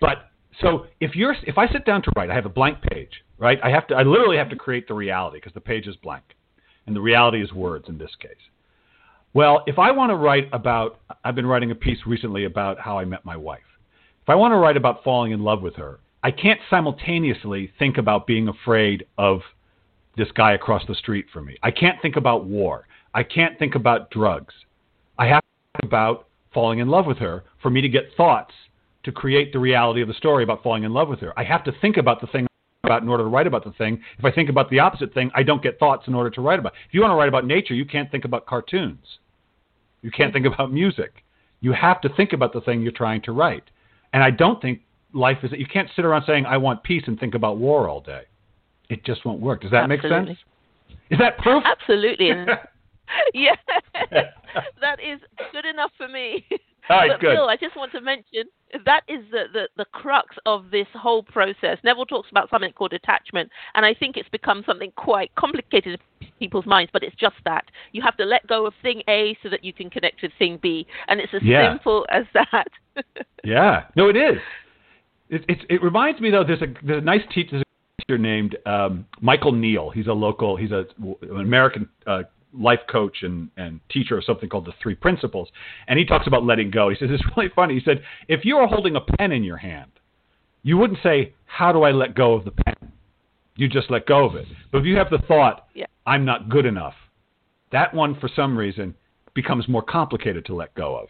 but 0.00 0.30
so 0.60 0.86
if 1.00 1.14
you're 1.14 1.34
if 1.44 1.58
I 1.58 1.68
sit 1.68 1.84
down 1.84 2.02
to 2.02 2.12
write, 2.16 2.30
I 2.30 2.34
have 2.34 2.46
a 2.46 2.50
blank 2.50 2.78
page, 2.90 3.24
right? 3.38 3.58
I 3.62 3.70
have 3.70 3.86
to 3.88 3.94
I 3.94 4.02
literally 4.02 4.36
have 4.36 4.50
to 4.50 4.56
create 4.56 4.88
the 4.88 4.94
reality 4.94 5.38
because 5.38 5.54
the 5.54 5.60
page 5.60 5.86
is 5.86 5.96
blank, 5.96 6.24
and 6.86 6.94
the 6.94 7.00
reality 7.00 7.42
is 7.42 7.52
words 7.52 7.86
in 7.88 7.98
this 7.98 8.14
case. 8.20 8.32
Well, 9.34 9.62
if 9.66 9.78
I 9.78 9.90
want 9.90 10.10
to 10.10 10.16
write 10.16 10.48
about, 10.52 11.00
I've 11.22 11.34
been 11.34 11.46
writing 11.46 11.70
a 11.70 11.74
piece 11.74 11.98
recently 12.06 12.44
about 12.44 12.80
how 12.80 12.98
I 12.98 13.04
met 13.04 13.24
my 13.24 13.36
wife. 13.36 13.60
If 14.22 14.30
I 14.30 14.34
want 14.34 14.52
to 14.52 14.56
write 14.56 14.76
about 14.76 15.04
falling 15.04 15.32
in 15.32 15.44
love 15.44 15.62
with 15.62 15.76
her, 15.76 16.00
I 16.22 16.30
can't 16.30 16.58
simultaneously 16.70 17.72
think 17.78 17.98
about 17.98 18.26
being 18.26 18.48
afraid 18.48 19.06
of 19.16 19.40
this 20.18 20.30
guy 20.34 20.52
across 20.52 20.82
the 20.86 20.94
street 20.94 21.26
from 21.32 21.46
me. 21.46 21.56
I 21.62 21.70
can't 21.70 22.00
think 22.02 22.16
about 22.16 22.44
war. 22.44 22.86
I 23.14 23.22
can't 23.22 23.58
think 23.58 23.74
about 23.74 24.10
drugs. 24.10 24.54
I 25.18 25.26
have 25.26 25.40
to 25.40 25.80
think 25.80 25.90
about 25.90 26.26
falling 26.52 26.80
in 26.80 26.88
love 26.88 27.06
with 27.06 27.18
her 27.18 27.44
for 27.62 27.70
me 27.70 27.80
to 27.80 27.88
get 27.88 28.10
thoughts 28.16 28.52
to 29.04 29.12
create 29.12 29.52
the 29.52 29.58
reality 29.58 30.02
of 30.02 30.08
the 30.08 30.14
story 30.14 30.44
about 30.44 30.62
falling 30.62 30.84
in 30.84 30.92
love 30.92 31.08
with 31.08 31.20
her. 31.20 31.32
I 31.38 31.44
have 31.44 31.64
to 31.64 31.72
think 31.80 31.96
about 31.96 32.20
the 32.20 32.26
thing 32.26 32.46
about 32.84 33.02
in 33.02 33.08
order 33.08 33.24
to 33.24 33.28
write 33.28 33.46
about 33.46 33.64
the 33.64 33.72
thing. 33.72 34.00
If 34.18 34.24
I 34.24 34.30
think 34.30 34.48
about 34.48 34.70
the 34.70 34.78
opposite 34.78 35.14
thing, 35.14 35.30
I 35.34 35.42
don't 35.42 35.62
get 35.62 35.78
thoughts 35.78 36.06
in 36.06 36.14
order 36.14 36.30
to 36.30 36.40
write 36.40 36.58
about. 36.58 36.72
If 36.86 36.94
you 36.94 37.00
want 37.00 37.12
to 37.12 37.16
write 37.16 37.28
about 37.28 37.46
nature, 37.46 37.74
you 37.74 37.84
can't 37.84 38.10
think 38.10 38.24
about 38.24 38.46
cartoons. 38.46 39.18
You 40.02 40.10
can't 40.10 40.32
think 40.32 40.46
about 40.46 40.72
music. 40.72 41.24
You 41.60 41.72
have 41.72 42.00
to 42.02 42.08
think 42.10 42.32
about 42.32 42.52
the 42.52 42.60
thing 42.60 42.82
you're 42.82 42.92
trying 42.92 43.22
to 43.22 43.32
write. 43.32 43.64
And 44.12 44.22
I 44.22 44.30
don't 44.30 44.60
think 44.62 44.80
life 45.12 45.38
is 45.42 45.50
you 45.52 45.66
can't 45.66 45.88
sit 45.96 46.04
around 46.04 46.24
saying 46.26 46.46
I 46.46 46.56
want 46.56 46.82
peace 46.82 47.02
and 47.06 47.18
think 47.18 47.34
about 47.34 47.58
war 47.58 47.88
all 47.88 48.00
day. 48.00 48.22
It 48.88 49.04
just 49.04 49.24
won't 49.24 49.40
work. 49.40 49.62
Does 49.62 49.70
that 49.72 49.90
Absolutely. 49.90 50.10
make 50.10 50.26
sense? 50.28 50.38
Is 51.10 51.18
that 51.18 51.38
proof? 51.38 51.62
Absolutely. 51.64 52.30
yeah, 53.34 53.54
that 54.80 55.00
is 55.00 55.20
good 55.52 55.64
enough 55.64 55.90
for 55.96 56.08
me. 56.08 56.44
All 56.90 56.96
right, 56.96 57.10
but 57.10 57.20
good. 57.20 57.34
Bill, 57.34 57.48
I 57.48 57.56
just 57.56 57.76
want 57.76 57.92
to 57.92 58.00
mention 58.00 58.44
that 58.84 59.02
is 59.08 59.20
the, 59.30 59.44
the, 59.52 59.68
the 59.76 59.84
crux 59.86 60.36
of 60.46 60.70
this 60.70 60.86
whole 60.94 61.22
process. 61.22 61.78
Neville 61.84 62.06
talks 62.06 62.30
about 62.30 62.48
something 62.50 62.72
called 62.72 62.92
attachment, 62.92 63.50
and 63.74 63.84
I 63.84 63.94
think 63.94 64.16
it's 64.16 64.28
become 64.30 64.62
something 64.66 64.92
quite 64.96 65.34
complicated 65.36 65.98
in 66.20 66.28
people's 66.38 66.66
minds, 66.66 66.90
but 66.92 67.02
it's 67.02 67.16
just 67.16 67.36
that. 67.44 67.64
You 67.92 68.02
have 68.02 68.16
to 68.18 68.24
let 68.24 68.46
go 68.46 68.66
of 68.66 68.74
thing 68.82 69.02
A 69.08 69.36
so 69.42 69.48
that 69.50 69.64
you 69.64 69.72
can 69.72 69.90
connect 69.90 70.22
with 70.22 70.32
thing 70.38 70.58
B, 70.62 70.86
and 71.08 71.20
it's 71.20 71.32
as 71.34 71.42
Yeah. 71.42 71.72
simple 71.72 72.06
as 72.10 72.24
that. 72.34 72.68
Yeah, 73.44 73.84
no, 73.96 74.08
it 74.08 74.16
is. 74.16 74.38
It, 75.30 75.44
it, 75.48 75.58
it 75.68 75.82
reminds 75.82 76.20
me 76.20 76.30
though. 76.30 76.44
There's 76.44 76.62
a 76.62 76.66
there's 76.82 77.02
a 77.02 77.04
nice 77.04 77.22
teacher, 77.34 77.62
there's 78.08 78.18
a 78.18 78.22
teacher 78.22 78.22
named 78.22 78.56
um, 78.66 79.06
Michael 79.20 79.52
Neill. 79.52 79.90
He's 79.90 80.06
a 80.06 80.12
local. 80.12 80.56
He's 80.56 80.70
a 80.70 80.84
an 81.22 81.40
American 81.40 81.88
uh, 82.06 82.22
life 82.52 82.80
coach 82.90 83.18
and 83.22 83.50
and 83.56 83.80
teacher 83.90 84.18
of 84.18 84.24
something 84.24 84.48
called 84.48 84.66
the 84.66 84.72
Three 84.82 84.94
Principles. 84.94 85.48
And 85.86 85.98
he 85.98 86.04
talks 86.04 86.26
about 86.26 86.44
letting 86.44 86.70
go. 86.70 86.88
He 86.90 86.96
says 86.96 87.08
it's 87.10 87.24
really 87.36 87.50
funny. 87.54 87.74
He 87.74 87.80
said 87.84 88.02
if 88.28 88.44
you 88.44 88.56
are 88.56 88.66
holding 88.66 88.96
a 88.96 89.00
pen 89.00 89.32
in 89.32 89.44
your 89.44 89.58
hand, 89.58 89.90
you 90.62 90.76
wouldn't 90.76 91.00
say 91.02 91.34
how 91.46 91.72
do 91.72 91.82
I 91.82 91.92
let 91.92 92.14
go 92.14 92.34
of 92.34 92.44
the 92.44 92.52
pen. 92.52 92.74
You 93.56 93.68
just 93.68 93.90
let 93.90 94.06
go 94.06 94.24
of 94.24 94.36
it. 94.36 94.46
But 94.70 94.78
if 94.78 94.84
you 94.84 94.96
have 94.96 95.10
the 95.10 95.18
thought, 95.26 95.66
Yeah. 95.74 95.86
I'm 96.06 96.24
not 96.24 96.48
good 96.48 96.64
enough, 96.64 96.94
that 97.72 97.92
one 97.92 98.18
for 98.20 98.30
some 98.34 98.56
reason 98.56 98.94
becomes 99.34 99.68
more 99.68 99.82
complicated 99.82 100.46
to 100.46 100.54
let 100.54 100.74
go 100.74 100.96
of 100.96 101.08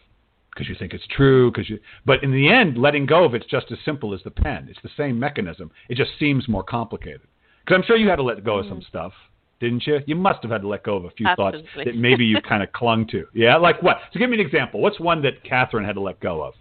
because 0.58 0.68
you 0.68 0.74
think 0.76 0.92
it's 0.92 1.06
true 1.06 1.52
because 1.52 1.70
you 1.70 1.78
but 2.04 2.22
in 2.24 2.32
the 2.32 2.48
end 2.48 2.76
letting 2.76 3.06
go 3.06 3.24
of 3.24 3.34
it's 3.34 3.46
just 3.46 3.66
as 3.70 3.78
simple 3.84 4.12
as 4.12 4.20
the 4.24 4.30
pen. 4.30 4.66
It's 4.68 4.82
the 4.82 4.90
same 4.96 5.18
mechanism. 5.18 5.70
It 5.88 5.96
just 5.96 6.10
seems 6.18 6.48
more 6.48 6.64
complicated. 6.64 7.20
Because 7.64 7.76
i'm 7.78 7.86
sure 7.86 7.96
you 7.96 8.08
had 8.08 8.16
to 8.16 8.22
let 8.22 8.42
go 8.44 8.58
of 8.58 8.66
some 8.66 8.78
mm-hmm. 8.78 8.88
stuff 8.88 9.12
didn't 9.60 9.86
you? 9.88 9.98
You 10.06 10.14
must 10.14 10.40
have 10.42 10.52
had 10.52 10.62
to 10.62 10.68
let 10.68 10.84
go 10.84 10.96
of 10.96 11.04
a 11.04 11.10
few 11.10 11.26
thoughts 11.34 11.58
that 11.76 11.96
maybe 11.96 12.24
you 12.24 12.40
kind 12.48 12.62
of 12.62 12.72
clung 12.72 13.06
to. 13.08 13.26
Yeah 13.34 13.56
like 13.56 13.82
what? 13.82 13.98
So 14.12 14.18
give 14.18 14.30
me 14.30 14.40
an 14.40 14.46
example. 14.46 14.80
What's 14.80 15.00
one 15.00 15.22
that 15.22 15.42
Katherine 15.44 15.84
had 15.84 15.94
to 15.94 16.00
let 16.00 16.20
go 16.20 16.42
of? 16.42 16.54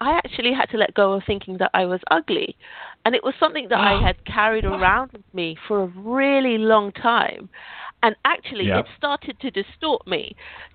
I 0.00 0.12
actually 0.24 0.52
had 0.52 0.66
to 0.66 0.76
let 0.76 0.94
go 0.94 1.14
of 1.14 1.22
thinking 1.26 1.58
that 1.58 1.70
I 1.74 1.84
was 1.84 2.00
ugly. 2.10 2.56
And 3.04 3.14
it 3.14 3.24
was 3.24 3.34
something 3.40 3.68
that 3.68 3.78
I 3.78 4.00
had 4.06 4.24
carried 4.24 4.64
around 4.64 5.12
with 5.12 5.22
me 5.32 5.56
for 5.66 5.82
a 5.82 5.86
really 5.86 6.58
long 6.58 6.92
time. 6.92 7.48
And 8.02 8.14
actually, 8.24 8.66
it 8.68 8.86
started 8.96 9.38
to 9.40 9.50
distort 9.50 10.06
me. 10.06 10.34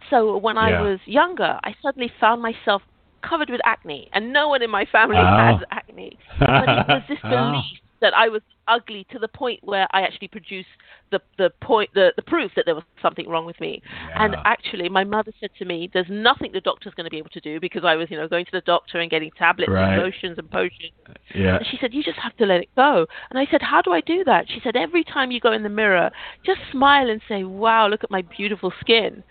So 0.10 0.38
when 0.38 0.58
I 0.58 0.82
was 0.82 1.00
younger, 1.06 1.60
I 1.64 1.74
suddenly 1.82 2.12
found 2.20 2.42
myself 2.42 2.82
covered 3.28 3.50
with 3.50 3.62
acne. 3.66 4.10
And 4.14 4.34
no 4.34 4.50
one 4.50 4.62
in 4.62 4.70
my 4.70 4.86
family 4.92 5.18
Oh. 5.18 5.24
has 5.38 5.62
acne. 5.72 6.18
But 6.40 6.70
it 6.70 6.88
was 6.88 7.04
this 7.08 7.20
Oh. 7.24 7.30
belief 7.30 7.83
that 8.04 8.14
I 8.16 8.28
was 8.30 8.42
ugly 8.68 9.06
to 9.12 9.18
the 9.18 9.28
point 9.28 9.60
where 9.64 9.88
I 9.92 10.02
actually 10.02 10.28
produced 10.28 10.68
the 11.12 11.20
the 11.38 11.50
point 11.62 11.90
the, 11.96 12.12
the 12.16 12.22
proof 12.22 12.52
that 12.56 12.66
there 12.66 12.76
was 12.76 12.84
something 13.02 13.28
wrong 13.28 13.46
with 13.46 13.60
me. 13.60 13.82
And 14.16 14.36
actually, 14.46 14.90
my 14.90 15.04
mother 15.04 15.32
said 15.40 15.50
to 15.60 15.66
me, 15.66 15.90
"There's 15.92 16.10
nothing 16.10 16.52
the 16.52 16.62
doctor's 16.62 16.94
going 16.94 17.06
to 17.06 17.10
be 17.10 17.18
able 17.18 17.30
to 17.30 17.40
do 17.40 17.60
because 17.60 17.84
I 17.84 17.96
was, 17.96 18.12
you 18.12 18.18
know, 18.18 18.28
going 18.28 18.46
to 18.46 18.52
the 18.52 18.62
doctor 18.62 19.00
and 19.00 19.10
getting 19.10 19.32
tablets 19.32 19.72
Right. 19.72 19.94
and 19.94 20.04
lotions 20.04 20.38
and 20.38 20.52
potions." 20.52 20.92
yeah 21.34 21.58
And 21.58 21.66
she 21.66 21.78
said, 21.82 21.94
"You 21.94 22.04
just 22.04 22.20
have 22.20 22.36
to 22.38 22.46
let 22.46 22.62
it 22.62 22.70
go." 22.76 23.06
And 23.30 23.40
I 23.40 23.48
said, 23.50 23.62
"How 23.62 23.82
do 23.82 23.92
I 23.94 24.02
do 24.02 24.24
that?" 24.26 24.46
She 24.50 24.60
said, 24.64 24.76
"Every 24.76 25.04
time 25.04 25.32
you 25.32 25.40
go 25.40 25.54
in 25.54 25.64
the 25.64 25.70
mirror, 25.82 26.12
just 26.46 26.60
smile 26.72 27.10
and 27.10 27.22
say, 27.28 27.44
"Wow, 27.46 27.88
look 27.88 28.04
at 28.04 28.12
my 28.12 28.22
beautiful 28.38 28.72
skin." 28.82 29.24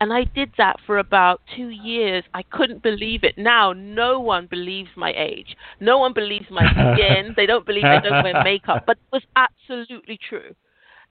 And 0.00 0.12
I 0.14 0.24
did 0.24 0.52
that 0.56 0.76
for 0.86 0.98
about 0.98 1.42
two 1.54 1.68
years. 1.68 2.24
I 2.32 2.42
couldn't 2.42 2.82
believe 2.82 3.22
it. 3.22 3.36
Now, 3.36 3.74
no 3.74 4.18
one 4.18 4.46
believes 4.46 4.88
my 4.96 5.12
age. 5.14 5.56
No 5.78 5.98
one 5.98 6.14
believes 6.14 6.46
my 6.50 6.64
skin. 6.94 7.34
they 7.36 7.44
don't 7.44 7.66
believe 7.66 7.84
I 7.84 8.00
don't 8.00 8.24
wear 8.24 8.42
makeup. 8.42 8.84
But 8.86 8.96
it 8.96 9.12
was 9.12 9.22
absolutely 9.36 10.18
true. 10.26 10.54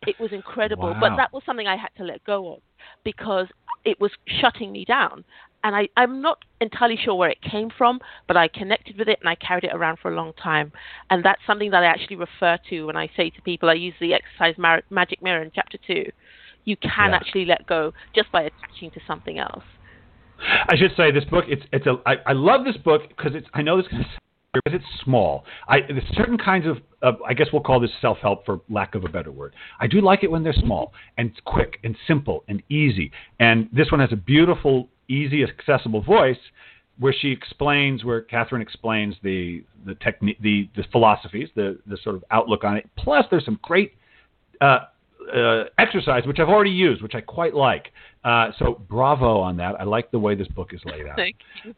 It 0.08 0.20
was 0.20 0.32
incredible. 0.32 0.90
Wow. 0.90 1.00
But 1.00 1.18
that 1.18 1.32
was 1.32 1.44
something 1.46 1.68
I 1.68 1.76
had 1.76 1.90
to 1.98 2.04
let 2.04 2.24
go 2.24 2.54
of 2.54 2.62
because 3.04 3.48
it 3.86 4.00
was 4.00 4.12
shutting 4.26 4.72
me 4.72 4.86
down. 4.86 5.24
And 5.64 5.76
I, 5.76 5.90
I'm 5.98 6.22
not 6.22 6.40
entirely 6.62 6.98
sure 7.04 7.16
where 7.16 7.30
it 7.30 7.42
came 7.42 7.70
from, 7.78 8.00
but 8.28 8.38
I 8.38 8.48
connected 8.48 8.98
with 8.98 9.10
it 9.10 9.20
and 9.20 9.28
I 9.30 9.36
carried 9.36 9.66
it 9.66 9.72
around 9.74 10.00
for 10.00 10.12
a 10.12 10.16
long 10.16 10.32
time. 10.42 10.72
And 11.10 11.24
that's 11.24 11.42
something 11.46 11.70
that 11.72 11.84
I 11.84 11.88
actually 11.88 12.16
refer 12.16 12.58
to 12.70 12.86
when 12.86 12.96
I 12.96 13.10
say 13.18 13.30
to 13.30 13.42
people, 13.42 13.70
I 13.70 13.74
use 13.74 13.94
the 14.00 14.14
exercise 14.14 14.58
mar- 14.58 14.84
magic 14.90 15.22
mirror 15.22 15.44
in 15.44 15.52
chapter 15.54 15.78
two. 15.86 16.06
You 16.66 16.78
can 16.78 17.10
Yeah. 17.12 17.16
actually 17.16 17.46
let 17.46 17.66
go 17.68 17.94
just 18.14 18.32
by 18.32 18.44
attaching 18.44 18.92
to 18.92 19.00
something 19.08 19.40
else. 19.40 19.64
I 20.68 20.76
should 20.78 20.96
say 20.96 21.12
this 21.12 21.26
book. 21.26 21.46
It's 21.48 21.64
it's 21.74 21.86
a. 21.86 21.98
I, 22.06 22.16
I 22.28 22.34
love 22.34 22.64
this 22.64 22.78
book 22.78 23.08
because 23.10 23.36
it's. 23.36 23.48
I 23.54 23.62
know 23.62 23.78
this 23.78 23.88
is 23.92 24.06
because 24.54 24.80
it's 24.80 25.04
small. 25.04 25.46
I 25.68 25.82
there's 25.82 26.04
certain 26.16 26.38
kinds 26.38 26.66
of. 26.66 26.78
Uh, 27.02 27.14
I 27.28 27.34
guess 27.34 27.48
we'll 27.52 27.62
call 27.62 27.80
this 27.80 27.92
self 28.02 28.18
help 28.20 28.46
for 28.46 28.62
lack 28.70 28.96
of 28.96 29.04
a 29.04 29.10
better 29.10 29.32
word. 29.32 29.54
I 29.80 29.88
do 29.88 30.02
like 30.02 30.24
it 30.24 30.32
when 30.32 30.44
they're 30.44 30.54
small 30.54 30.94
and 31.18 31.32
quick 31.46 31.80
and 31.84 31.96
simple 32.08 32.44
and 32.48 32.62
easy. 32.70 33.12
And 33.40 33.70
this 33.74 33.92
one 33.92 34.00
has 34.00 34.12
a 34.12 34.18
beautiful, 34.18 34.88
easy, 35.08 35.44
accessible 35.44 36.02
voice 36.02 36.38
where 37.00 37.14
she 37.18 37.30
explains, 37.32 38.04
where 38.04 38.22
Katherine 38.22 38.62
explains 38.62 39.16
the 39.24 39.64
the 39.86 39.96
technique, 39.96 40.38
the 40.42 40.70
the 40.76 40.84
philosophies, 40.92 41.50
the 41.56 41.80
the 41.88 41.98
sort 42.04 42.16
of 42.16 42.24
outlook 42.32 42.64
on 42.64 42.78
it. 42.78 42.90
Plus, 42.98 43.26
there's 43.30 43.46
some 43.46 43.60
great 43.62 43.94
uh, 44.62 44.80
uh, 45.34 45.66
exercise, 45.78 46.26
which 46.26 46.40
I've 46.40 46.50
already 46.50 46.72
used, 46.72 47.02
which 47.02 47.16
I 47.16 47.22
quite 47.22 47.54
like. 47.54 47.92
Uh, 48.24 48.52
so 48.58 48.82
bravo 48.90 49.40
on 49.40 49.58
that. 49.58 49.80
I 49.80 49.84
like 49.84 50.12
the 50.12 50.20
way 50.20 50.36
this 50.36 50.48
book 50.50 50.74
is 50.74 50.82
laid 50.86 51.08
out. 51.10 51.16
Thank 51.16 51.38
you. 51.64 51.76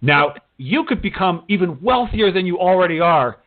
Now, 0.00 0.34
you 0.56 0.84
could 0.84 1.00
become 1.00 1.44
even 1.48 1.80
wealthier 1.80 2.32
than 2.32 2.44
you 2.44 2.58
already 2.58 2.98
are, 2.98 3.38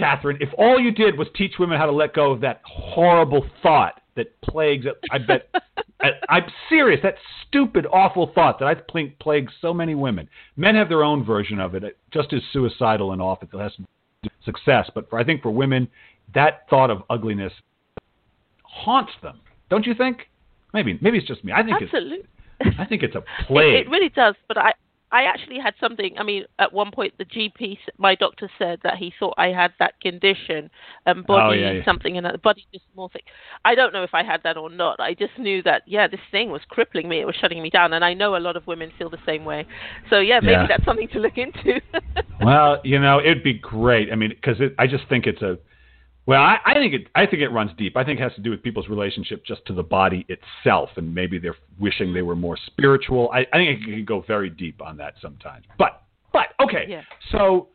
Katherine, 0.00 0.38
if 0.40 0.48
all 0.56 0.80
you 0.80 0.92
did 0.92 1.18
was 1.18 1.28
teach 1.34 1.54
women 1.58 1.76
how 1.76 1.86
to 1.86 1.92
let 1.92 2.14
go 2.14 2.32
of 2.32 2.40
that 2.40 2.62
horrible 2.64 3.44
thought 3.62 4.00
that 4.16 4.40
plagues, 4.40 4.86
I 5.10 5.18
bet, 5.18 5.48
I, 6.00 6.10
I'm 6.28 6.44
serious, 6.68 7.00
that 7.02 7.16
stupid, 7.46 7.86
awful 7.92 8.32
thought 8.34 8.58
that 8.60 8.66
I 8.66 8.76
think 8.92 9.18
plagues 9.18 9.52
so 9.60 9.74
many 9.74 9.94
women. 9.94 10.28
Men 10.56 10.74
have 10.76 10.88
their 10.88 11.04
own 11.04 11.24
version 11.24 11.58
of 11.60 11.74
it, 11.74 11.98
just 12.12 12.32
as 12.32 12.40
suicidal 12.52 13.12
and 13.12 13.20
awful. 13.20 13.48
It 13.52 13.58
has 13.58 13.72
success. 14.44 14.90
But 14.94 15.10
for, 15.10 15.18
I 15.18 15.24
think 15.24 15.42
for 15.42 15.50
women, 15.50 15.88
that 16.34 16.68
thought 16.70 16.90
of 16.90 17.02
ugliness 17.10 17.52
haunts 18.70 19.12
them. 19.22 19.40
Don't 19.68 19.86
you 19.86 19.94
think? 19.94 20.28
Maybe, 20.72 20.98
maybe 21.00 21.18
it's 21.18 21.26
just 21.26 21.44
me. 21.44 21.52
I 21.52 21.62
think 21.62 21.82
Absolutely. 21.82 22.18
it's, 22.60 22.76
I 22.78 22.84
think 22.84 23.02
it's 23.02 23.14
a 23.16 23.22
plague. 23.46 23.74
It, 23.74 23.86
it 23.86 23.90
really 23.90 24.08
does. 24.10 24.34
But 24.46 24.58
I, 24.58 24.72
I 25.12 25.24
actually 25.24 25.58
had 25.58 25.74
something. 25.80 26.14
I 26.18 26.22
mean, 26.22 26.44
at 26.60 26.72
one 26.72 26.92
point, 26.92 27.14
the 27.18 27.24
GP, 27.24 27.78
my 27.98 28.14
doctor 28.14 28.48
said 28.58 28.78
that 28.84 28.96
he 28.96 29.12
thought 29.18 29.34
I 29.36 29.48
had 29.48 29.72
that 29.80 30.00
condition, 30.00 30.70
um, 31.06 31.24
body 31.26 31.58
Oh, 31.58 31.60
yeah, 31.60 31.72
yeah. 31.72 31.84
something, 31.84 32.16
and 32.16 32.24
that 32.26 32.40
body 32.42 32.64
dysmorphic. 32.72 33.22
I 33.64 33.74
don't 33.74 33.92
know 33.92 34.04
if 34.04 34.14
I 34.14 34.22
had 34.22 34.44
that 34.44 34.56
or 34.56 34.70
not. 34.70 35.00
I 35.00 35.14
just 35.14 35.36
knew 35.36 35.62
that 35.64 35.82
yeah, 35.86 36.06
this 36.06 36.20
thing 36.30 36.50
was 36.50 36.60
crippling 36.68 37.08
me. 37.08 37.20
It 37.20 37.24
was 37.24 37.34
shutting 37.34 37.60
me 37.60 37.70
down, 37.70 37.92
and 37.92 38.04
I 38.04 38.14
know 38.14 38.36
a 38.36 38.38
lot 38.38 38.56
of 38.56 38.64
women 38.68 38.92
feel 38.96 39.10
the 39.10 39.18
same 39.26 39.44
way. 39.44 39.66
So 40.10 40.20
yeah, 40.20 40.38
maybe 40.38 40.52
Yeah. 40.52 40.66
that's 40.68 40.84
something 40.84 41.08
to 41.08 41.18
look 41.18 41.36
into. 41.38 41.80
Well, 42.42 42.80
you 42.84 42.98
know, 42.98 43.20
it'd 43.20 43.42
be 43.42 43.52
great. 43.52 44.10
I 44.10 44.14
mean, 44.14 44.30
because 44.30 44.56
I 44.78 44.86
just 44.86 45.06
think 45.08 45.26
it's 45.26 45.42
a. 45.42 45.58
Well, 46.26 46.40
I, 46.40 46.58
I 46.64 46.74
think 46.74 46.94
it. 46.94 47.08
I 47.14 47.26
think 47.26 47.42
it 47.42 47.48
runs 47.48 47.70
deep. 47.76 47.96
I 47.96 48.04
think 48.04 48.20
it 48.20 48.22
has 48.22 48.34
to 48.34 48.40
do 48.40 48.50
with 48.50 48.62
people's 48.62 48.88
relationship 48.88 49.44
just 49.44 49.64
to 49.66 49.72
the 49.72 49.82
body 49.82 50.26
itself, 50.28 50.90
and 50.96 51.14
maybe 51.14 51.38
they're 51.38 51.56
wishing 51.78 52.12
they 52.12 52.22
were 52.22 52.36
more 52.36 52.58
spiritual. 52.66 53.30
I, 53.32 53.40
I 53.52 53.56
think 53.56 53.80
it 53.80 53.84
can 53.84 54.04
go 54.04 54.22
very 54.26 54.50
deep 54.50 54.80
on 54.82 54.96
that 54.98 55.14
sometimes. 55.20 55.64
But, 55.78 56.02
but 56.32 56.48
okay. 56.62 56.84
Yeah. 56.88 57.02
So, 57.32 57.68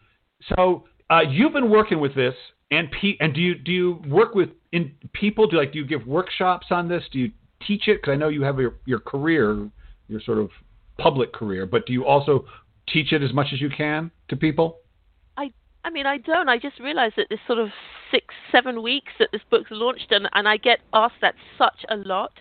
so 0.56 0.86
uh, 1.10 1.22
you've 1.28 1.54
been 1.54 1.70
working 1.70 2.00
with 2.00 2.16
this, 2.16 2.36
and 2.72 2.90
pe- 2.92 3.18
and 3.20 3.34
do 3.34 3.42
you 3.42 3.56
do 3.56 3.72
you 3.72 4.02
work 4.08 4.36
with 4.36 4.50
in 4.72 4.94
people? 5.14 5.48
Do 5.48 5.58
like 5.58 5.74
do 5.74 5.80
you 5.80 5.86
give 5.86 6.06
workshops 6.08 6.68
on 6.70 6.88
this? 6.88 7.04
Do 7.12 7.20
you 7.20 7.32
teach 7.68 7.88
it? 7.88 8.02
Because 8.02 8.14
I 8.14 8.16
know 8.16 8.30
you 8.30 8.44
have 8.44 8.60
your 8.60 8.76
your 8.86 9.00
career, 9.00 9.70
your 10.08 10.22
sort 10.22 10.38
of 10.38 10.50
public 10.98 11.34
career, 11.34 11.66
but 11.66 11.86
do 11.86 11.94
you 11.94 12.06
also 12.06 12.46
teach 12.88 13.12
it 13.12 13.22
as 13.22 13.34
much 13.34 13.48
as 13.54 13.60
you 13.60 13.70
can 13.70 14.12
to 14.30 14.36
people? 14.36 14.80
I 15.86 15.92
mean 15.92 16.08
I 16.08 16.18
don't. 16.18 16.50
I 16.50 16.58
just 16.58 16.80
realised 16.80 17.14
that 17.18 17.28
this 17.30 17.40
sort 17.46 17.60
of 17.60 17.70
six, 18.12 18.34
seven 18.52 18.82
weeks 18.82 19.14
that 19.20 19.30
this 19.32 19.42
book's 19.52 19.70
launched 19.70 20.12
and, 20.12 20.28
and 20.34 20.48
I 20.48 20.58
get 20.58 20.80
asked 20.94 21.22
that 21.22 21.36
such 21.60 21.86
a 21.90 21.96
lot. 21.96 22.32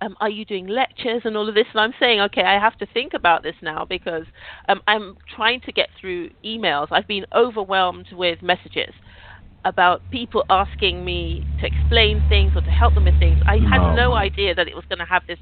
Um, 0.00 0.16
are 0.20 0.30
you 0.30 0.44
doing 0.44 0.68
lectures 0.68 1.22
and 1.24 1.36
all 1.36 1.48
of 1.48 1.54
this? 1.56 1.66
And 1.72 1.80
I'm 1.80 1.94
saying, 1.98 2.20
okay, 2.20 2.42
I 2.42 2.60
have 2.60 2.78
to 2.78 2.86
think 2.86 3.12
about 3.12 3.42
this 3.42 3.56
now 3.60 3.84
because 3.84 4.24
um, 4.68 4.80
I'm 4.86 5.16
trying 5.34 5.60
to 5.62 5.72
get 5.72 5.88
through 6.00 6.30
emails. 6.44 6.88
I've 6.92 7.08
been 7.08 7.26
overwhelmed 7.34 8.06
with 8.12 8.40
messages 8.40 8.94
about 9.64 10.02
people 10.10 10.44
asking 10.48 11.04
me 11.04 11.44
to 11.60 11.66
explain 11.66 12.22
things 12.28 12.52
or 12.54 12.60
to 12.62 12.70
help 12.70 12.94
them 12.94 13.04
with 13.04 13.18
things. 13.18 13.38
I 13.46 13.58
had 13.58 13.96
no 13.96 14.14
idea 14.14 14.54
that 14.54 14.68
it 14.68 14.74
was 14.76 14.84
going 14.88 14.98
to 15.00 15.04
have 15.04 15.22
this 15.26 15.38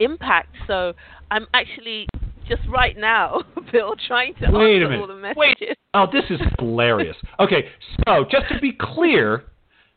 impact. 0.00 0.54
So 0.66 0.94
I'm 1.30 1.46
actually 1.52 2.06
just 2.48 2.62
right 2.68 2.96
now, 2.96 3.42
Bill, 3.72 3.94
trying 4.06 4.34
to 4.36 4.50
Wait 4.50 4.82
a 4.82 4.86
answer 4.86 5.00
all 5.00 5.06
minute. 5.08 5.34
the 5.34 5.38
Wait. 5.40 5.56
messages. 5.60 5.76
Oh, 5.94 6.06
this 6.12 6.24
is 6.30 6.40
hilarious. 6.58 7.16
Okay, 7.40 7.66
so 8.06 8.24
just 8.30 8.46
to 8.52 8.58
be 8.60 8.72
clear, 8.72 9.44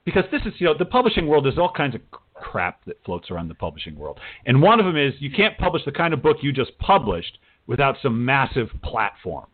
because 0.06 0.24
this 0.32 0.42
is, 0.46 0.54
you 0.60 0.68
know, 0.68 0.76
the 0.78 0.86
publishing 0.86 1.28
world, 1.28 1.46
there's 1.46 1.58
all 1.58 1.72
kinds 1.72 1.96
of 1.96 2.02
crap 2.34 2.86
that 2.86 2.98
floats 3.04 3.32
around 3.32 3.48
the 3.48 3.56
publishing 3.56 3.98
world. 3.98 4.20
And 4.46 4.62
one 4.62 4.80
of 4.80 4.86
them 4.86 4.96
is 4.96 5.14
you 5.20 5.32
can't 5.32 5.58
publish 5.58 5.84
the 5.86 5.92
kind 5.92 6.14
of 6.14 6.22
book 6.22 6.38
you 6.42 6.52
just 6.54 6.78
published 6.78 7.40
without 7.66 7.96
some 8.02 8.24
massive 8.24 8.70
platform. 8.84 9.48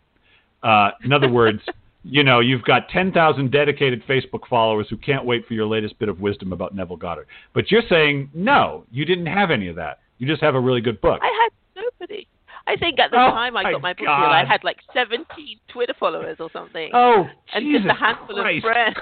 Uh, 0.61 0.91
in 1.03 1.11
other 1.13 1.29
words, 1.29 1.61
you 2.03 2.23
know, 2.23 2.41
you've 2.41 2.63
got 2.63 2.89
10,000 2.89 3.49
dedicated 3.51 4.05
Facebook 4.05 4.45
followers 4.49 4.87
who 4.89 4.97
can't 4.97 5.25
wait 5.25 5.47
for 5.47 5.53
your 5.53 5.65
latest 5.65 5.97
bit 5.97 6.09
of 6.09 6.19
wisdom 6.19 6.51
about 6.51 6.75
Neville 6.75 6.97
Goddard. 6.97 7.27
But 7.53 7.71
you're 7.71 7.83
saying, 7.89 8.29
no, 8.33 8.85
you 8.91 9.05
didn't 9.05 9.27
have 9.27 9.49
any 9.49 9.69
of 9.69 9.77
that. 9.77 9.99
You 10.17 10.27
just 10.27 10.41
have 10.41 10.55
a 10.55 10.59
really 10.59 10.81
good 10.81 10.99
book. 11.01 11.19
I 11.23 11.31
had 11.43 11.83
nobody. 11.83 12.27
I 12.65 12.77
think 12.77 12.97
at 12.99 13.11
the 13.11 13.17
Oh, 13.17 13.31
time 13.31 13.57
I 13.57 13.63
got 13.71 13.81
my 13.81 13.91
book 13.93 13.99
deal, 14.05 14.09
I 14.09 14.45
had 14.45 14.63
like 14.63 14.77
17 14.93 15.25
Twitter 15.67 15.93
followers 15.99 16.37
or 16.39 16.49
something. 16.53 16.89
Oh, 16.93 17.25
and 17.53 17.65
Jesus 17.65 17.81
just 17.83 17.91
a 17.91 18.05
handful 18.05 18.35
Christ. 18.41 18.65
of 18.65 18.71
friends. 18.71 18.97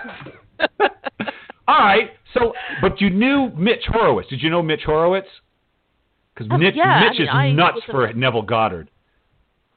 All 1.68 1.78
right. 1.80 2.12
So, 2.34 2.54
but 2.82 3.00
you 3.02 3.10
knew 3.10 3.52
Mitch 3.56 3.84
Horowitz. 3.88 4.30
Did 4.30 4.42
you 4.42 4.50
know 4.50 4.62
Mitch 4.64 4.84
Horowitz? 4.86 5.28
Because 6.34 6.52
Um, 6.52 6.60
Mitch, 6.60 6.76
yeah, 6.76 6.86
I 6.86 7.10
Mitch 7.10 7.20
mean, 7.20 7.28
is 7.28 7.34
I 7.34 7.52
nuts 7.52 7.76
was 7.76 7.84
a- 7.88 7.92
for 7.92 8.14
Neville 8.14 8.42
Goddard. 8.42 8.90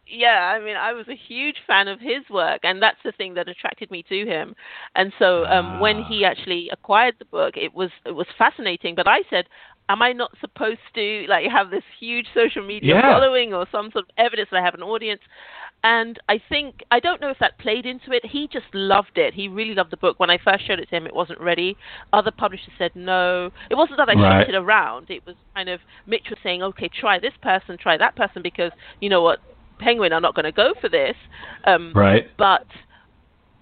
yeah, 0.06 0.52
I 0.54 0.60
mean, 0.64 0.76
I 0.76 0.92
was 0.92 1.08
a 1.08 1.14
huge 1.14 1.56
fan 1.66 1.88
of 1.88 1.98
his 2.00 2.28
work, 2.30 2.60
and 2.62 2.80
that's 2.82 3.02
the 3.04 3.12
thing 3.12 3.34
that 3.34 3.48
attracted 3.48 3.90
me 3.90 4.02
to 4.04 4.24
him. 4.26 4.54
And 4.94 5.12
so, 5.18 5.44
um, 5.46 5.80
when 5.80 5.98
Ah. 6.02 6.04
he 6.08 6.24
actually 6.24 6.68
acquired 6.70 7.16
the 7.18 7.24
book, 7.26 7.56
it 7.56 7.74
was 7.74 7.90
it 8.06 8.12
was 8.14 8.26
fascinating. 8.38 8.94
But 8.94 9.08
I 9.08 9.22
said, 9.30 9.46
"Am 9.88 10.00
I 10.02 10.12
not 10.12 10.32
supposed 10.40 10.80
to 10.94 11.26
like 11.28 11.50
have 11.50 11.70
this 11.70 11.84
huge 11.98 12.26
social 12.34 12.62
media 12.64 12.94
Yeah. 12.94 13.02
following 13.02 13.52
or 13.52 13.66
some 13.70 13.90
sort 13.90 14.04
of 14.06 14.10
evidence 14.16 14.48
that 14.50 14.60
I 14.60 14.64
have 14.64 14.74
an 14.74 14.82
audience?" 14.82 15.20
And 15.82 16.18
I 16.30 16.38
think 16.38 16.82
I 16.90 16.98
don't 16.98 17.20
know 17.20 17.28
if 17.28 17.38
that 17.40 17.58
played 17.58 17.84
into 17.84 18.10
it. 18.12 18.24
He 18.24 18.48
just 18.48 18.64
loved 18.72 19.18
it. 19.18 19.34
He 19.34 19.48
really 19.48 19.74
loved 19.74 19.90
the 19.90 19.98
book. 19.98 20.18
When 20.18 20.30
I 20.30 20.38
first 20.38 20.64
showed 20.66 20.78
it 20.78 20.88
to 20.88 20.96
him, 20.96 21.06
it 21.06 21.14
wasn't 21.14 21.40
ready. 21.40 21.76
Other 22.14 22.30
publishers 22.30 22.72
said 22.78 22.92
no. 22.94 23.50
It 23.68 23.74
wasn't 23.74 23.98
that 23.98 24.08
I 24.08 24.14
Right. 24.14 24.48
it 24.48 24.54
around. 24.54 25.10
It 25.10 25.26
was 25.26 25.36
kind 25.54 25.68
of 25.68 25.80
Mitch 26.06 26.30
was 26.30 26.38
saying, 26.42 26.62
"Okay, 26.62 26.88
try 26.88 27.18
this 27.18 27.36
person, 27.42 27.76
try 27.76 27.98
that 27.98 28.16
person," 28.16 28.40
because 28.40 28.72
you 29.00 29.10
know 29.10 29.20
what, 29.20 29.40
Penguin 29.78 30.12
are 30.14 30.20
not 30.20 30.34
going 30.34 30.44
to 30.44 30.52
go 30.52 30.72
for 30.80 30.88
this. 30.88 31.16
Um, 31.64 31.92
Right. 31.94 32.30
But 32.38 32.66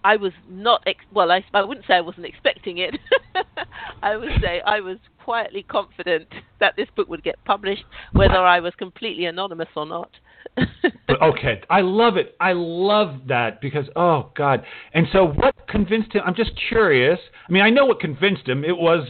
I 0.04 0.16
was 0.16 0.32
not. 0.48 0.82
Ex- 0.86 1.04
well, 1.12 1.30
I, 1.30 1.44
I 1.54 1.62
wouldn't 1.62 1.86
say 1.86 1.94
I 1.94 2.00
wasn't 2.00 2.26
expecting 2.26 2.78
it. 2.78 2.98
I 4.02 4.16
would 4.16 4.30
say 4.40 4.60
I 4.66 4.80
was 4.80 4.98
quietly 5.22 5.62
confident 5.62 6.28
that 6.60 6.74
this 6.76 6.88
book 6.96 7.08
would 7.08 7.22
get 7.22 7.42
published, 7.44 7.84
whether 8.12 8.36
I 8.36 8.60
was 8.60 8.74
completely 8.76 9.26
anonymous 9.26 9.68
or 9.76 9.86
not. 9.86 10.10
But 11.08 11.20
okay, 11.20 11.60
I 11.68 11.80
love 11.82 12.16
it. 12.16 12.36
I 12.40 12.52
love 12.54 13.22
that 13.28 13.60
because 13.60 13.86
oh 13.96 14.30
god. 14.34 14.64
And 14.94 15.06
so, 15.12 15.26
what 15.26 15.54
convinced 15.68 16.12
him? 16.14 16.22
I'm 16.24 16.34
just 16.34 16.52
curious. 16.68 17.18
I 17.48 17.52
mean, 17.52 17.62
I 17.62 17.70
know 17.70 17.84
what 17.84 18.00
convinced 18.00 18.48
him. 18.48 18.64
It 18.64 18.76
was 18.76 19.06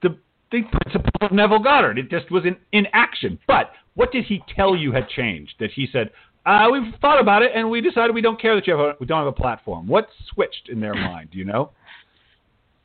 the 0.00 0.16
the 0.52 0.62
principle 0.62 1.10
of 1.20 1.32
Neville 1.32 1.58
Goddard. 1.58 1.98
It 1.98 2.08
just 2.10 2.30
was 2.30 2.44
in 2.46 2.56
in 2.72 2.86
action. 2.92 3.38
But 3.46 3.72
what 3.94 4.10
did 4.10 4.24
he 4.24 4.42
tell 4.54 4.74
you 4.74 4.92
had 4.92 5.08
changed? 5.08 5.54
That 5.60 5.72
he 5.72 5.86
said. 5.92 6.10
Uh, 6.46 6.68
we've 6.70 6.94
thought 7.00 7.20
about 7.20 7.42
it, 7.42 7.52
and 7.54 7.70
we 7.70 7.80
decided 7.80 8.14
we 8.14 8.20
don't 8.20 8.40
care 8.40 8.54
that 8.54 8.66
you 8.66 8.76
have 8.76 8.80
a, 8.80 8.94
we 9.00 9.06
don't 9.06 9.18
have 9.18 9.26
a 9.26 9.32
platform. 9.32 9.86
What 9.86 10.08
switched 10.32 10.68
in 10.68 10.80
their 10.80 10.94
mind? 10.94 11.30
Do 11.32 11.38
you 11.38 11.44
know? 11.44 11.70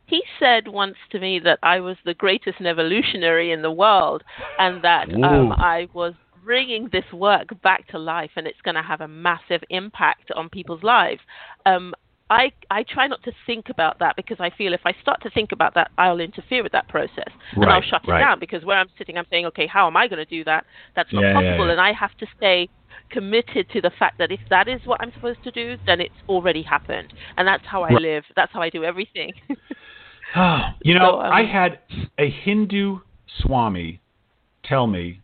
he 0.09 0.23
said 0.39 0.67
once 0.67 0.95
to 1.11 1.19
me 1.19 1.39
that 1.39 1.59
I 1.61 1.79
was 1.79 1.95
the 2.03 2.15
greatest 2.15 2.59
evolutionary 2.61 3.51
in 3.51 3.61
the 3.61 3.71
world, 3.71 4.23
and 4.57 4.83
that 4.83 5.13
um, 5.13 5.51
I 5.51 5.87
was 5.93 6.13
bringing 6.43 6.89
this 6.91 7.03
work 7.13 7.49
back 7.61 7.87
to 7.89 7.99
life, 7.99 8.31
and 8.35 8.47
it's 8.47 8.59
going 8.61 8.75
to 8.75 8.81
have 8.81 9.01
a 9.01 9.07
massive 9.07 9.61
impact 9.69 10.31
on 10.35 10.49
people's 10.49 10.81
lives. 10.81 11.21
Um, 11.65 11.93
I 12.31 12.51
I 12.71 12.83
try 12.83 13.07
not 13.07 13.21
to 13.23 13.31
think 13.45 13.69
about 13.69 13.99
that 13.99 14.15
because 14.15 14.37
I 14.39 14.49
feel 14.51 14.73
if 14.73 14.81
I 14.85 14.93
start 15.01 15.21
to 15.23 15.29
think 15.31 15.51
about 15.51 15.73
that, 15.75 15.91
I'll 15.97 16.19
interfere 16.19 16.63
with 16.63 16.71
that 16.71 16.87
process 16.87 17.29
and 17.53 17.65
I'll 17.65 17.79
Right, 17.81 17.83
shut 17.89 18.03
it 18.07 18.11
right. 18.11 18.19
down 18.19 18.39
because 18.39 18.63
where 18.63 18.77
I'm 18.77 18.89
sitting, 18.97 19.17
I'm 19.17 19.25
saying, 19.29 19.45
okay, 19.47 19.67
how 19.67 19.87
am 19.87 19.97
I 19.97 20.07
going 20.07 20.23
to 20.23 20.25
do 20.25 20.43
that? 20.43 20.65
That's 20.95 21.11
not 21.11 21.21
Yeah, 21.21 21.27
yeah, 21.29 21.33
possible, 21.41 21.65
yeah. 21.67 21.71
and 21.73 21.81
I 21.81 21.91
have 21.93 22.15
to 22.17 22.27
stay 22.37 22.69
committed 23.09 23.69
to 23.71 23.81
the 23.81 23.91
fact 23.97 24.17
that 24.19 24.31
if 24.31 24.39
that 24.49 24.67
is 24.67 24.81
what 24.85 25.01
I'm 25.01 25.11
supposed 25.13 25.43
to 25.43 25.51
do, 25.51 25.77
then 25.85 26.01
it's 26.01 26.13
already 26.27 26.63
happened, 26.63 27.13
and 27.37 27.47
that's 27.47 27.65
how 27.65 27.83
I 27.83 27.91
live. 27.93 28.23
That's 28.35 28.51
how 28.51 28.61
I 28.61 28.69
do 28.69 28.83
everything. 28.83 29.33
you 30.83 30.93
know, 30.93 31.11
So, 31.13 31.21
um, 31.21 31.31
I 31.31 31.43
had 31.43 31.79
a 32.17 32.29
Hindu 32.29 32.99
Swami 33.41 33.99
tell 34.63 34.87
me 34.87 35.21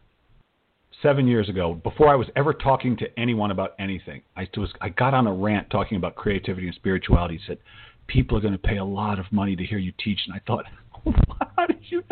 seven 1.02 1.28
years 1.28 1.50
ago, 1.50 1.76
before 1.84 2.10
I 2.10 2.16
was 2.16 2.28
ever 2.36 2.52
talking 2.54 2.98
to 2.98 3.20
anyone 3.20 3.52
about 3.52 3.76
anything. 3.78 4.24
I 4.36 4.48
was 4.58 4.74
I 4.82 4.90
got 4.90 5.14
on 5.14 5.28
a 5.28 5.34
rant 5.34 5.70
talking 5.70 5.98
about 5.98 6.16
creativity 6.16 6.66
and 6.68 6.76
spirituality. 6.76 7.38
He 7.38 7.44
said, 7.46 7.60
"People 8.08 8.38
are 8.38 8.42
going 8.42 8.54
to 8.54 8.60
pay 8.60 8.78
a 8.78 8.84
lot 8.84 9.20
of 9.20 9.32
money 9.32 9.56
to 9.56 9.64
hear 9.64 9.78
you 9.78 9.94
teach," 10.04 10.20
and 10.26 10.34
I 10.34 10.42
thought, 10.48 10.66
"How 11.58 11.68
did 11.68 11.80
you 11.90 12.04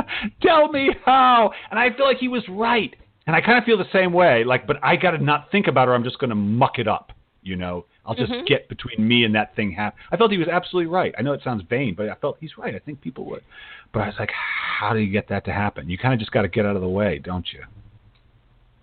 tell 0.41 0.71
me 0.71 0.91
how?" 1.05 1.51
And 1.71 1.79
I 1.79 1.95
feel 1.95 2.05
like 2.05 2.17
he 2.17 2.27
was 2.27 2.43
right, 2.47 2.95
and 3.27 3.35
I 3.35 3.41
kind 3.41 3.57
of 3.57 3.63
feel 3.63 3.77
the 3.77 3.89
same 3.91 4.13
way. 4.13 4.43
Like, 4.43 4.67
but 4.67 4.77
I 4.83 4.95
got 4.95 5.11
to 5.11 5.17
not 5.23 5.49
think 5.51 5.67
about 5.67 5.87
it. 5.87 5.91
or 5.91 5.95
I'm 5.95 6.03
just 6.03 6.19
going 6.19 6.29
to 6.29 6.35
muck 6.35 6.79
it 6.79 6.87
up. 6.87 7.11
You 7.41 7.57
know, 7.57 7.85
I'll 8.05 8.15
just 8.15 8.31
Mhm. 8.31 8.45
get 8.47 8.69
between 8.69 9.05
me 9.05 9.25
and 9.25 9.35
that 9.35 9.53
thing 9.55 9.71
happen. 9.73 9.99
I 10.11 10.17
felt 10.17 10.31
he 10.31 10.37
was 10.37 10.47
absolutely 10.47 10.87
right. 10.91 11.13
I 11.17 11.21
know 11.23 11.33
it 11.33 11.41
sounds 11.43 11.61
vain, 11.63 11.93
but 11.93 12.07
I 12.07 12.15
felt 12.15 12.37
he's 12.39 12.57
right. 12.57 12.73
I 12.73 12.79
think 12.79 13.01
people 13.01 13.25
would. 13.25 13.43
But 13.91 14.01
I 14.03 14.05
was 14.07 14.15
like, 14.17 14.31
how 14.31 14.93
do 14.93 14.99
you 14.99 15.11
get 15.11 15.27
that 15.27 15.43
to 15.45 15.51
happen? 15.53 15.89
You 15.89 15.97
kind 15.97 16.13
of 16.13 16.19
just 16.19 16.31
got 16.31 16.43
to 16.43 16.47
get 16.47 16.65
out 16.65 16.75
of 16.77 16.81
the 16.81 16.87
way, 16.87 17.19
don't 17.19 17.51
you? 17.51 17.61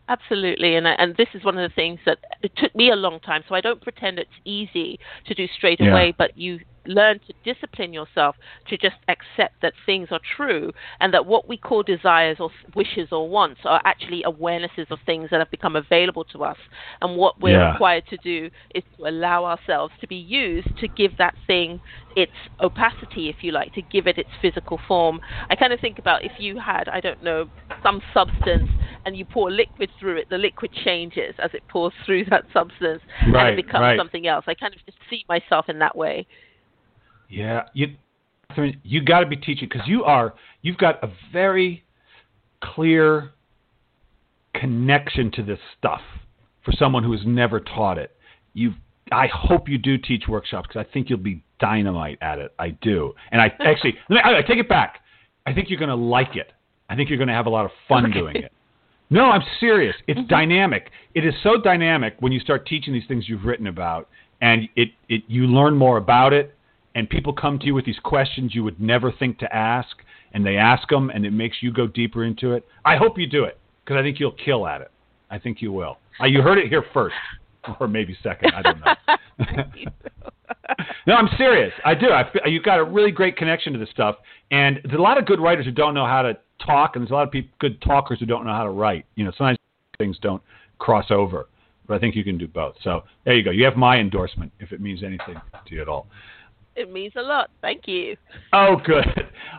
Absolutely, 0.08 0.74
and 0.74 0.88
I- 0.88 0.94
and 0.94 1.14
this 1.16 1.28
is 1.34 1.44
one 1.44 1.56
of 1.56 1.62
the 1.70 1.74
things 1.74 2.00
that 2.04 2.18
it 2.42 2.54
took 2.56 2.74
me 2.74 2.90
a 2.90 2.96
long 2.96 3.20
time. 3.20 3.44
So 3.48 3.54
I 3.54 3.60
don't 3.60 3.80
pretend 3.80 4.18
it's 4.18 4.30
easy 4.44 4.98
to 5.26 5.34
do 5.34 5.46
straight 5.46 5.80
Yeah. 5.80 5.92
away, 5.92 6.12
but 6.16 6.36
you 6.36 6.60
learn 6.86 7.18
to 7.26 7.34
discipline 7.44 7.92
yourself 7.92 8.36
to 8.68 8.76
just 8.78 8.96
accept 9.08 9.54
that 9.62 9.72
things 9.86 10.08
are 10.10 10.20
true 10.36 10.70
and 11.00 11.12
that 11.12 11.24
what 11.24 11.48
we 11.48 11.56
call 11.56 11.82
desires 11.82 12.38
or 12.40 12.50
wishes 12.74 13.08
or 13.12 13.28
wants 13.28 13.60
are 13.64 13.80
actually 13.84 14.22
awarenesses 14.26 14.90
of 14.90 14.98
things 15.06 15.28
that 15.30 15.38
have 15.40 15.50
become 15.50 15.76
available 15.76 16.24
to 16.24 16.44
us. 16.44 16.56
And 17.02 17.16
what 17.16 17.38
we're 17.40 17.58
Yeah. 17.58 17.72
required 17.72 18.06
to 18.06 18.18
do 18.18 18.50
is 18.74 18.82
to 18.96 19.08
allow 19.08 19.44
ourselves 19.44 19.92
to 20.00 20.06
be 20.06 20.16
used 20.16 20.74
to 20.78 20.88
give 20.88 21.16
that 21.18 21.34
thing 21.46 21.80
its 22.16 22.32
opacity, 22.60 23.28
if 23.28 23.42
you 23.42 23.52
like, 23.52 23.72
to 23.72 23.82
give 23.82 24.06
it 24.06 24.18
its 24.18 24.30
physical 24.40 24.78
form. 24.88 25.20
I 25.50 25.56
kind 25.56 25.72
of 25.72 25.80
think 25.80 25.98
about 25.98 26.24
if 26.24 26.32
you 26.38 26.58
had, 26.58 26.88
I 26.88 27.00
don't 27.00 27.22
know, 27.22 27.48
some 27.82 28.00
substance 28.12 28.68
and 29.04 29.16
you 29.16 29.24
pour 29.24 29.50
liquid 29.50 29.90
through 29.98 30.16
it, 30.18 30.28
the 30.30 30.38
liquid 30.38 30.72
changes 30.72 31.34
as 31.38 31.50
it 31.54 31.62
pours 31.68 31.92
through 32.04 32.24
that 32.30 32.44
substance 32.52 33.02
Right, 33.32 33.50
and 33.50 33.58
it 33.58 33.64
becomes 33.66 33.82
right. 33.82 33.98
something 33.98 34.26
else. 34.26 34.44
I 34.48 34.54
kind 34.54 34.74
of 34.74 34.80
just 34.86 34.98
see 35.08 35.24
myself 35.28 35.68
in 35.68 35.78
that 35.78 35.96
way. 35.96 36.26
Yeah, 37.30 37.62
you 37.72 37.94
Katherine, 38.48 38.80
you 38.82 39.02
got 39.02 39.20
to 39.20 39.26
be 39.26 39.36
teaching 39.36 39.68
because 39.70 39.86
you 39.86 40.04
are 40.04 40.34
you've 40.62 40.78
got 40.78 41.02
a 41.02 41.10
very 41.32 41.84
clear 42.62 43.30
connection 44.54 45.30
to 45.32 45.42
this 45.42 45.58
stuff 45.78 46.00
for 46.64 46.72
someone 46.72 47.02
who 47.02 47.12
has 47.12 47.22
never 47.24 47.60
taught 47.60 47.98
it. 47.98 48.14
You, 48.52 48.74
I 49.12 49.28
hope 49.32 49.68
you 49.68 49.78
do 49.78 49.96
teach 49.96 50.24
workshops 50.28 50.68
because 50.68 50.84
I 50.86 50.92
think 50.92 51.08
you'll 51.08 51.18
be 51.18 51.42
dynamite 51.60 52.18
at 52.20 52.38
it. 52.38 52.52
I 52.58 52.70
do, 52.70 53.14
and 53.30 53.40
I 53.40 53.52
actually 53.60 53.94
let 54.10 54.16
me, 54.16 54.20
I, 54.24 54.38
I 54.38 54.42
take 54.42 54.58
it 54.58 54.68
back. 54.68 55.00
I 55.46 55.54
think 55.54 55.70
you're 55.70 55.78
going 55.78 55.88
to 55.88 55.94
like 55.94 56.36
it. 56.36 56.52
I 56.88 56.96
think 56.96 57.08
you're 57.08 57.18
going 57.18 57.28
to 57.28 57.34
have 57.34 57.46
a 57.46 57.50
lot 57.50 57.64
of 57.64 57.70
fun 57.88 58.06
Okay. 58.06 58.18
doing 58.18 58.36
it. 58.36 58.52
No, 59.12 59.24
I'm 59.24 59.42
serious. 59.58 59.96
It's 60.06 60.18
mm-hmm. 60.18 60.28
dynamic. 60.28 60.90
It 61.14 61.24
is 61.24 61.34
so 61.42 61.60
dynamic 61.60 62.14
when 62.20 62.30
you 62.30 62.38
start 62.40 62.66
teaching 62.66 62.92
these 62.92 63.06
things 63.08 63.28
you've 63.28 63.44
written 63.44 63.66
about, 63.66 64.08
and 64.40 64.68
it, 64.76 64.90
it 65.08 65.22
you 65.26 65.46
learn 65.46 65.76
more 65.76 65.96
about 65.96 66.32
it, 66.32 66.54
and 66.94 67.08
people 67.08 67.32
come 67.32 67.58
to 67.58 67.66
you 67.66 67.74
with 67.74 67.84
these 67.84 67.98
questions 68.02 68.54
you 68.54 68.64
would 68.64 68.80
never 68.80 69.12
think 69.12 69.38
to 69.38 69.54
ask, 69.54 69.96
and 70.32 70.44
they 70.44 70.56
ask 70.56 70.88
them, 70.88 71.10
and 71.10 71.24
it 71.24 71.32
makes 71.32 71.58
you 71.60 71.72
go 71.72 71.86
deeper 71.86 72.24
into 72.24 72.52
it. 72.52 72.66
I 72.84 72.96
hope 72.96 73.18
you 73.18 73.26
do 73.26 73.44
it 73.44 73.58
because 73.84 73.98
I 73.98 74.02
think 74.02 74.20
you'll 74.20 74.36
kill 74.44 74.66
at 74.66 74.80
it. 74.80 74.90
I 75.30 75.38
think 75.38 75.62
you 75.62 75.72
will. 75.72 75.98
Uh, 76.20 76.26
you 76.26 76.42
heard 76.42 76.58
it 76.58 76.68
here 76.68 76.84
first, 76.92 77.14
or 77.80 77.88
maybe 77.88 78.16
second. 78.22 78.52
I 78.54 78.62
don't 78.62 78.80
know. 78.80 79.86
no, 81.06 81.14
I'm 81.14 81.28
serious. 81.36 81.72
I 81.84 81.94
do. 81.94 82.10
I 82.10 82.30
feel, 82.30 82.42
you've 82.46 82.64
got 82.64 82.78
a 82.78 82.84
really 82.84 83.10
great 83.10 83.36
connection 83.36 83.72
to 83.72 83.78
this 83.78 83.90
stuff, 83.90 84.16
and 84.50 84.80
there's 84.84 84.98
a 84.98 85.02
lot 85.02 85.18
of 85.18 85.26
good 85.26 85.40
writers 85.40 85.64
who 85.64 85.72
don't 85.72 85.94
know 85.94 86.06
how 86.06 86.22
to 86.22 86.36
talk, 86.64 86.96
and 86.96 87.02
there's 87.02 87.10
a 87.10 87.14
lot 87.14 87.24
of 87.24 87.30
people, 87.30 87.50
good 87.58 87.80
talkers 87.82 88.18
who 88.20 88.26
don't 88.26 88.44
know 88.44 88.52
how 88.52 88.64
to 88.64 88.70
write. 88.70 89.06
You 89.14 89.24
know, 89.24 89.32
sometimes 89.36 89.58
things 89.98 90.18
don't 90.20 90.42
cross 90.78 91.06
over, 91.10 91.48
but 91.86 91.94
I 91.94 91.98
think 91.98 92.14
you 92.14 92.24
can 92.24 92.38
do 92.38 92.48
both. 92.48 92.74
So 92.82 93.02
there 93.24 93.34
you 93.34 93.42
go. 93.42 93.50
You 93.50 93.64
have 93.64 93.76
my 93.76 93.98
endorsement 93.98 94.52
if 94.60 94.72
it 94.72 94.80
means 94.80 95.02
anything 95.02 95.36
to 95.66 95.74
you 95.74 95.82
at 95.82 95.88
all. 95.88 96.06
It 96.80 96.90
means 96.90 97.12
a 97.16 97.22
lot. 97.22 97.50
Thank 97.60 97.86
you. 97.86 98.16
Oh, 98.54 98.76
good. 98.84 99.04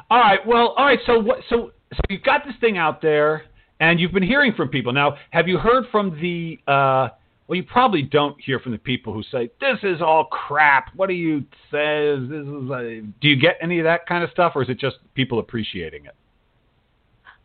All 0.09 0.19
right. 0.19 0.39
Well, 0.45 0.69
all 0.69 0.85
right. 0.85 0.99
So 1.05 1.19
what? 1.19 1.37
So 1.49 1.71
so 1.93 1.99
you've 2.09 2.23
got 2.23 2.45
this 2.45 2.55
thing 2.59 2.77
out 2.77 3.01
there, 3.01 3.43
and 3.79 3.99
you've 3.99 4.11
been 4.11 4.23
hearing 4.23 4.53
from 4.53 4.69
people. 4.69 4.91
Now, 4.91 5.17
have 5.29 5.47
you 5.47 5.57
heard 5.57 5.85
from 5.91 6.19
the? 6.19 6.59
Uh, 6.67 7.09
well, 7.47 7.57
you 7.57 7.63
probably 7.63 8.01
don't 8.01 8.39
hear 8.41 8.59
from 8.59 8.71
the 8.71 8.77
people 8.77 9.13
who 9.13 9.23
say 9.23 9.51
this 9.59 9.77
is 9.83 10.01
all 10.01 10.25
crap. 10.25 10.95
What 10.95 11.07
do 11.07 11.13
you 11.13 11.41
say? 11.71 12.15
This 12.19 12.47
is. 12.47 12.71
Uh, 12.71 13.07
do 13.21 13.27
you 13.27 13.35
get 13.35 13.57
any 13.61 13.79
of 13.79 13.83
that 13.83 14.07
kind 14.07 14.23
of 14.23 14.31
stuff, 14.31 14.53
or 14.55 14.63
is 14.63 14.69
it 14.69 14.79
just 14.79 14.97
people 15.13 15.39
appreciating 15.39 16.05
it? 16.05 16.15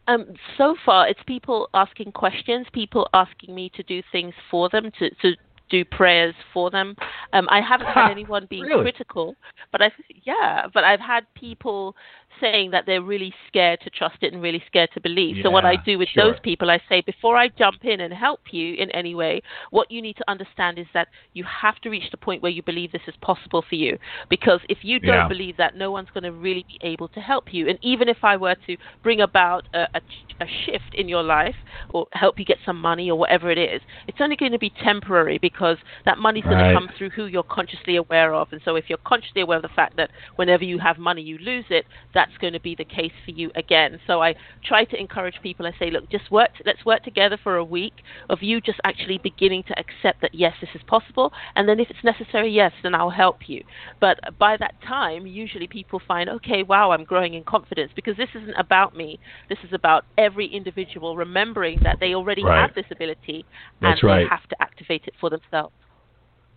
Um, 0.09 0.27
so 0.57 0.77
far, 0.85 1.09
it's 1.09 1.21
people 1.27 1.69
asking 1.75 2.13
questions, 2.13 2.67
people 2.73 3.09
asking 3.13 3.55
me 3.55 3.71
to 3.75 3.83
do 3.83 4.03
things 4.13 4.33
for 4.51 4.69
them, 4.69 4.93
to, 5.01 5.11
to 5.11 5.33
do 5.71 5.85
prayers 5.85 6.35
for 6.53 6.71
them. 6.71 6.95
Um, 7.33 7.49
I 7.51 7.61
haven't 7.61 7.89
had 7.89 8.11
anyone 8.11 8.47
being 8.49 8.65
Really? 8.65 8.83
critical, 8.83 9.35
but 9.73 9.83
I've 9.83 9.93
yeah, 10.25 10.67
but 10.73 10.85
I've 10.85 11.01
had 11.01 11.25
people 11.35 11.97
saying 12.41 12.71
that 12.73 12.85
they're 12.87 13.03
really 13.03 13.33
scared 13.49 13.81
to 13.83 13.91
trust 13.91 14.17
it 14.23 14.33
and 14.33 14.43
really 14.43 14.63
scared 14.67 14.91
to 14.95 15.01
believe. 15.01 15.37
so 15.43 15.51
what 15.51 15.65
I 15.65 15.77
do 15.85 15.99
with 15.99 16.09
sure. 16.09 16.25
those 16.25 16.41
people, 16.43 16.71
I 16.71 16.81
say 16.89 17.03
before 17.03 17.37
I 17.37 17.49
jump 17.59 17.85
in 17.85 18.01
and 18.01 18.13
help 18.13 18.41
you 18.53 18.75
in 18.75 18.91
any 18.91 19.15
way, 19.15 19.41
what 19.71 19.91
you 19.91 20.01
need 20.03 20.17
to 20.17 20.25
understand 20.29 20.79
is 20.79 20.87
that 20.95 21.09
you 21.35 21.45
have 21.45 21.77
to 21.81 21.91
reach 21.91 22.11
the 22.11 22.17
point 22.17 22.43
where 22.43 22.53
you 22.53 22.63
believe 22.63 22.93
this 22.93 23.03
is 23.07 23.15
possible 23.23 23.63
for 23.69 23.75
you. 23.75 23.97
Because 24.29 24.61
if 24.69 24.79
you 24.83 24.99
don't 25.01 25.15
Yeah. 25.15 25.29
believe 25.29 25.57
that, 25.57 25.77
no 25.77 25.91
one's 25.91 26.11
going 26.11 26.25
to 26.25 26.33
really 26.33 26.65
be 26.69 26.79
able 26.83 27.09
to 27.09 27.21
help 27.21 27.53
you. 27.53 27.69
And 27.69 27.79
even 27.83 28.09
if 28.09 28.19
I 28.23 28.37
were 28.37 28.57
to 28.67 28.77
bring 29.03 29.21
about 29.21 29.67
a, 29.75 29.87
a, 29.95 30.01
a 30.41 30.47
shift 30.65 30.95
in 30.95 31.09
your 31.09 31.23
life 31.23 31.57
or 31.91 32.07
help 32.13 32.39
you 32.39 32.45
get 32.45 32.59
some 32.65 32.81
money 32.81 33.11
or 33.11 33.19
whatever 33.19 33.51
it 33.51 33.59
is, 33.59 33.81
it's 34.09 34.21
only 34.21 34.37
going 34.37 34.53
to 34.53 34.59
be 34.59 34.73
temporary 34.83 35.39
because 35.39 35.79
that 36.05 36.19
money's 36.19 36.45
going 36.45 36.59
to 36.59 36.75
come 36.75 36.89
through 36.97 37.11
who 37.11 37.27
you're 37.27 37.43
consciously 37.45 37.97
aware 37.97 38.35
of. 38.35 38.49
And 38.53 38.61
so 38.65 38.77
if 38.77 38.85
you're 38.89 38.99
consciously 39.07 39.43
aware 39.43 39.57
of 39.59 39.63
the 39.63 39.69
fact 39.77 39.97
that 39.97 40.11
whenever 40.37 40.65
you 40.65 40.79
have 40.79 40.99
money, 40.99 41.23
you 41.23 41.39
lose 41.39 41.65
it, 41.71 41.87
that's 42.27 42.39
going 42.39 42.53
to 42.53 42.61
be 42.61 42.75
the 42.75 42.85
case 42.85 43.13
for 43.25 43.31
you 43.31 43.51
again. 43.55 43.99
So 44.07 44.23
I 44.23 44.35
try 44.65 44.85
to 44.85 45.01
encourage 45.01 45.37
people. 45.43 45.67
I 45.67 45.73
say, 45.79 45.91
look, 45.91 46.09
just 46.11 46.31
work. 46.31 46.51
Let's 46.65 46.85
work 46.85 47.03
together 47.03 47.39
for 47.43 47.57
a 47.57 47.65
week 47.65 47.95
of 48.31 48.43
you 48.43 48.61
just 48.61 48.81
actually 48.85 49.19
beginning 49.23 49.63
to 49.69 49.79
accept 49.79 50.21
that 50.23 50.35
yes, 50.35 50.55
this 50.61 50.71
is 50.75 50.81
possible, 50.87 51.33
and 51.55 51.69
then 51.69 51.81
if 51.81 51.89
it's 51.91 52.05
necessary, 52.05 52.51
yes, 52.51 52.73
then 52.83 52.95
I'll 52.95 53.11
help 53.11 53.49
you. 53.49 53.63
But 54.01 54.19
by 54.39 54.57
that 54.59 54.75
time, 54.87 55.27
usually 55.27 55.67
people 55.67 56.01
find, 56.07 56.29
okay, 56.29 56.63
wow, 56.63 56.91
I'm 56.91 57.05
growing 57.05 57.35
in 57.35 57.45
confidence 57.45 57.93
because 57.95 58.17
this 58.17 58.29
isn't 58.35 58.55
about 58.59 58.97
me. 58.97 59.19
This 59.49 59.59
is 59.65 59.73
about 59.73 60.05
every 60.19 60.47
individual 60.47 61.17
remembering 61.17 61.79
that 61.83 61.99
they 62.01 62.15
already 62.15 62.45
Right. 62.45 62.61
have 62.61 62.75
this 62.75 62.87
ability 62.91 63.45
That's 63.81 64.03
and 64.03 64.09
right. 64.09 64.23
they 64.25 64.29
have 64.29 64.47
to 64.49 64.57
activate 64.63 65.03
it 65.07 65.15
for 65.21 65.31
themselves. 65.31 65.75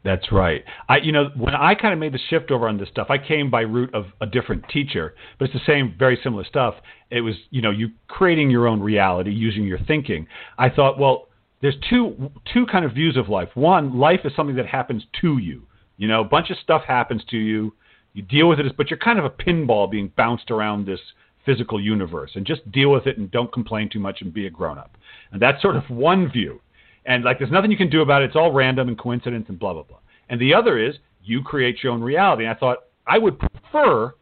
That's 0.03 0.31
right. 0.31 0.63
I, 0.87 0.97
you 0.97 1.11
know, 1.11 1.29
when 1.35 1.53
I 1.53 1.75
kind 1.75 1.93
of 1.93 1.99
made 1.99 2.13
the 2.13 2.19
shift 2.29 2.51
over 2.51 2.69
on 2.69 2.77
this 2.77 2.87
stuff, 2.89 3.07
I 3.09 3.17
came 3.17 3.51
by 3.51 3.61
route 3.61 3.93
of 3.93 4.05
a 4.21 4.25
different 4.25 4.63
teacher, 4.69 5.13
but 5.37 5.45
it's 5.45 5.53
the 5.53 5.71
same, 5.71 5.93
very 5.99 6.17
similar 6.23 6.45
stuff. 6.45 6.75
It 7.11 7.21
was, 7.21 7.35
you 7.49 7.61
know, 7.61 7.71
you 7.71 7.89
creating 8.07 8.49
your 8.49 8.67
own 8.67 8.79
reality 8.79 9.31
using 9.31 9.65
your 9.65 9.79
thinking. 9.79 10.27
I 10.57 10.69
thought, 10.69 10.97
well, 10.97 11.27
there's 11.61 11.75
two 11.89 12.31
two 12.53 12.65
kind 12.67 12.85
of 12.85 12.93
views 12.93 13.17
of 13.17 13.27
life. 13.27 13.49
One, 13.55 13.99
life 13.99 14.21
is 14.23 14.31
something 14.35 14.55
that 14.55 14.67
happens 14.67 15.03
to 15.19 15.37
you. 15.37 15.63
You 15.97 16.07
know, 16.07 16.21
a 16.21 16.25
bunch 16.25 16.49
of 16.49 16.57
stuff 16.63 16.83
happens 16.87 17.23
to 17.31 17.37
you. 17.37 17.73
You 18.13 18.23
deal 18.23 18.47
with 18.47 18.59
it, 18.59 18.77
but 18.77 18.89
you're 18.89 18.99
kind 18.99 19.19
of 19.19 19.25
a 19.25 19.29
pinball 19.29 19.91
being 19.91 20.11
bounced 20.15 20.49
around 20.49 20.85
this 20.85 21.01
physical 21.45 21.81
universe, 21.81 22.31
and 22.35 22.45
just 22.45 22.69
deal 22.71 22.91
with 22.91 23.05
it 23.05 23.17
and 23.17 23.29
don't 23.31 23.51
complain 23.51 23.89
too 23.89 23.99
much 23.99 24.21
and 24.21 24.33
be 24.33 24.47
a 24.47 24.49
grown 24.49 24.77
up. 24.77 24.95
And 25.31 25.41
that's 25.41 25.61
sort 25.61 25.75
of 25.75 25.83
one 25.89 26.31
view 26.31 26.61
and 27.05 27.23
like 27.23 27.39
there's 27.39 27.51
nothing 27.51 27.71
you 27.71 27.77
can 27.77 27.89
do 27.89 28.01
about 28.01 28.21
it. 28.21 28.25
It's 28.25 28.35
all 28.35 28.51
random 28.51 28.87
and 28.87 28.97
coincidence 28.97 29.45
and 29.49 29.57
blah 29.57 29.73
blah 29.73 29.83
blah. 29.83 29.99
And 30.29 30.39
the 30.39 30.53
other 30.53 30.77
is 30.77 30.95
you 31.23 31.41
create 31.41 31.83
your 31.83 31.93
own 31.93 32.01
reality. 32.01 32.45
And 32.45 32.55
I 32.55 32.59
thought 32.59 32.79
I 33.07 33.17
would 33.17 33.39
prefer 33.39 34.13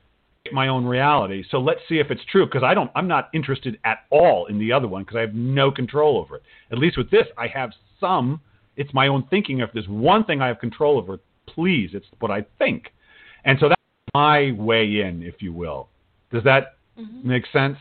my 0.51 0.67
own 0.69 0.85
reality. 0.85 1.43
So 1.49 1.59
let's 1.59 1.81
see 1.89 1.99
if 1.99 2.09
it's 2.09 2.21
true 2.31 2.45
because 2.45 2.63
I 2.63 2.73
don't. 2.73 2.91
I'm 2.95 3.07
not 3.07 3.29
interested 3.33 3.77
at 3.83 3.99
all 4.09 4.45
in 4.47 4.59
the 4.59 4.71
other 4.71 4.87
one 4.87 5.03
because 5.03 5.17
I 5.17 5.21
have 5.21 5.33
no 5.33 5.71
control 5.71 6.17
over 6.17 6.37
it. 6.37 6.43
At 6.71 6.77
least 6.77 6.97
with 6.97 7.11
this, 7.11 7.27
I 7.37 7.47
have 7.47 7.71
some. 7.99 8.41
It's 8.75 8.93
my 8.93 9.07
own 9.07 9.25
thinking. 9.29 9.59
If 9.59 9.71
there's 9.73 9.87
one 9.87 10.23
thing 10.23 10.41
I 10.41 10.47
have 10.47 10.59
control 10.59 10.97
over, 10.97 11.19
please, 11.47 11.91
it's 11.93 12.05
what 12.19 12.31
I 12.31 12.45
think. 12.57 12.93
And 13.43 13.57
so 13.59 13.69
that's 13.69 13.81
my 14.13 14.51
way 14.51 15.01
in, 15.01 15.23
if 15.23 15.41
you 15.41 15.53
will. 15.53 15.89
Does 16.31 16.43
that 16.43 16.77
mm-hmm. 16.97 17.27
make 17.27 17.45
sense? 17.51 17.77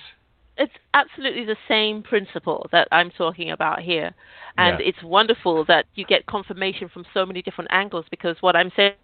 It's 0.59 0.73
absolutely 0.95 1.45
the 1.45 1.57
same 1.69 2.03
principle 2.03 2.67
that 2.73 2.89
I'm 2.91 3.11
talking 3.11 3.51
about 3.51 3.81
here. 3.81 4.15
And 4.57 4.81
Yeah. 4.81 4.87
it's 4.87 5.03
wonderful 5.03 5.65
that 5.67 5.87
you 5.95 6.05
get 6.05 6.25
confirmation 6.27 6.89
from 6.89 7.05
so 7.13 7.27
many 7.27 7.43
different 7.43 7.71
angles 7.73 8.07
because 8.11 8.41
what 8.41 8.57
I'm 8.57 8.71
saying 8.75 8.95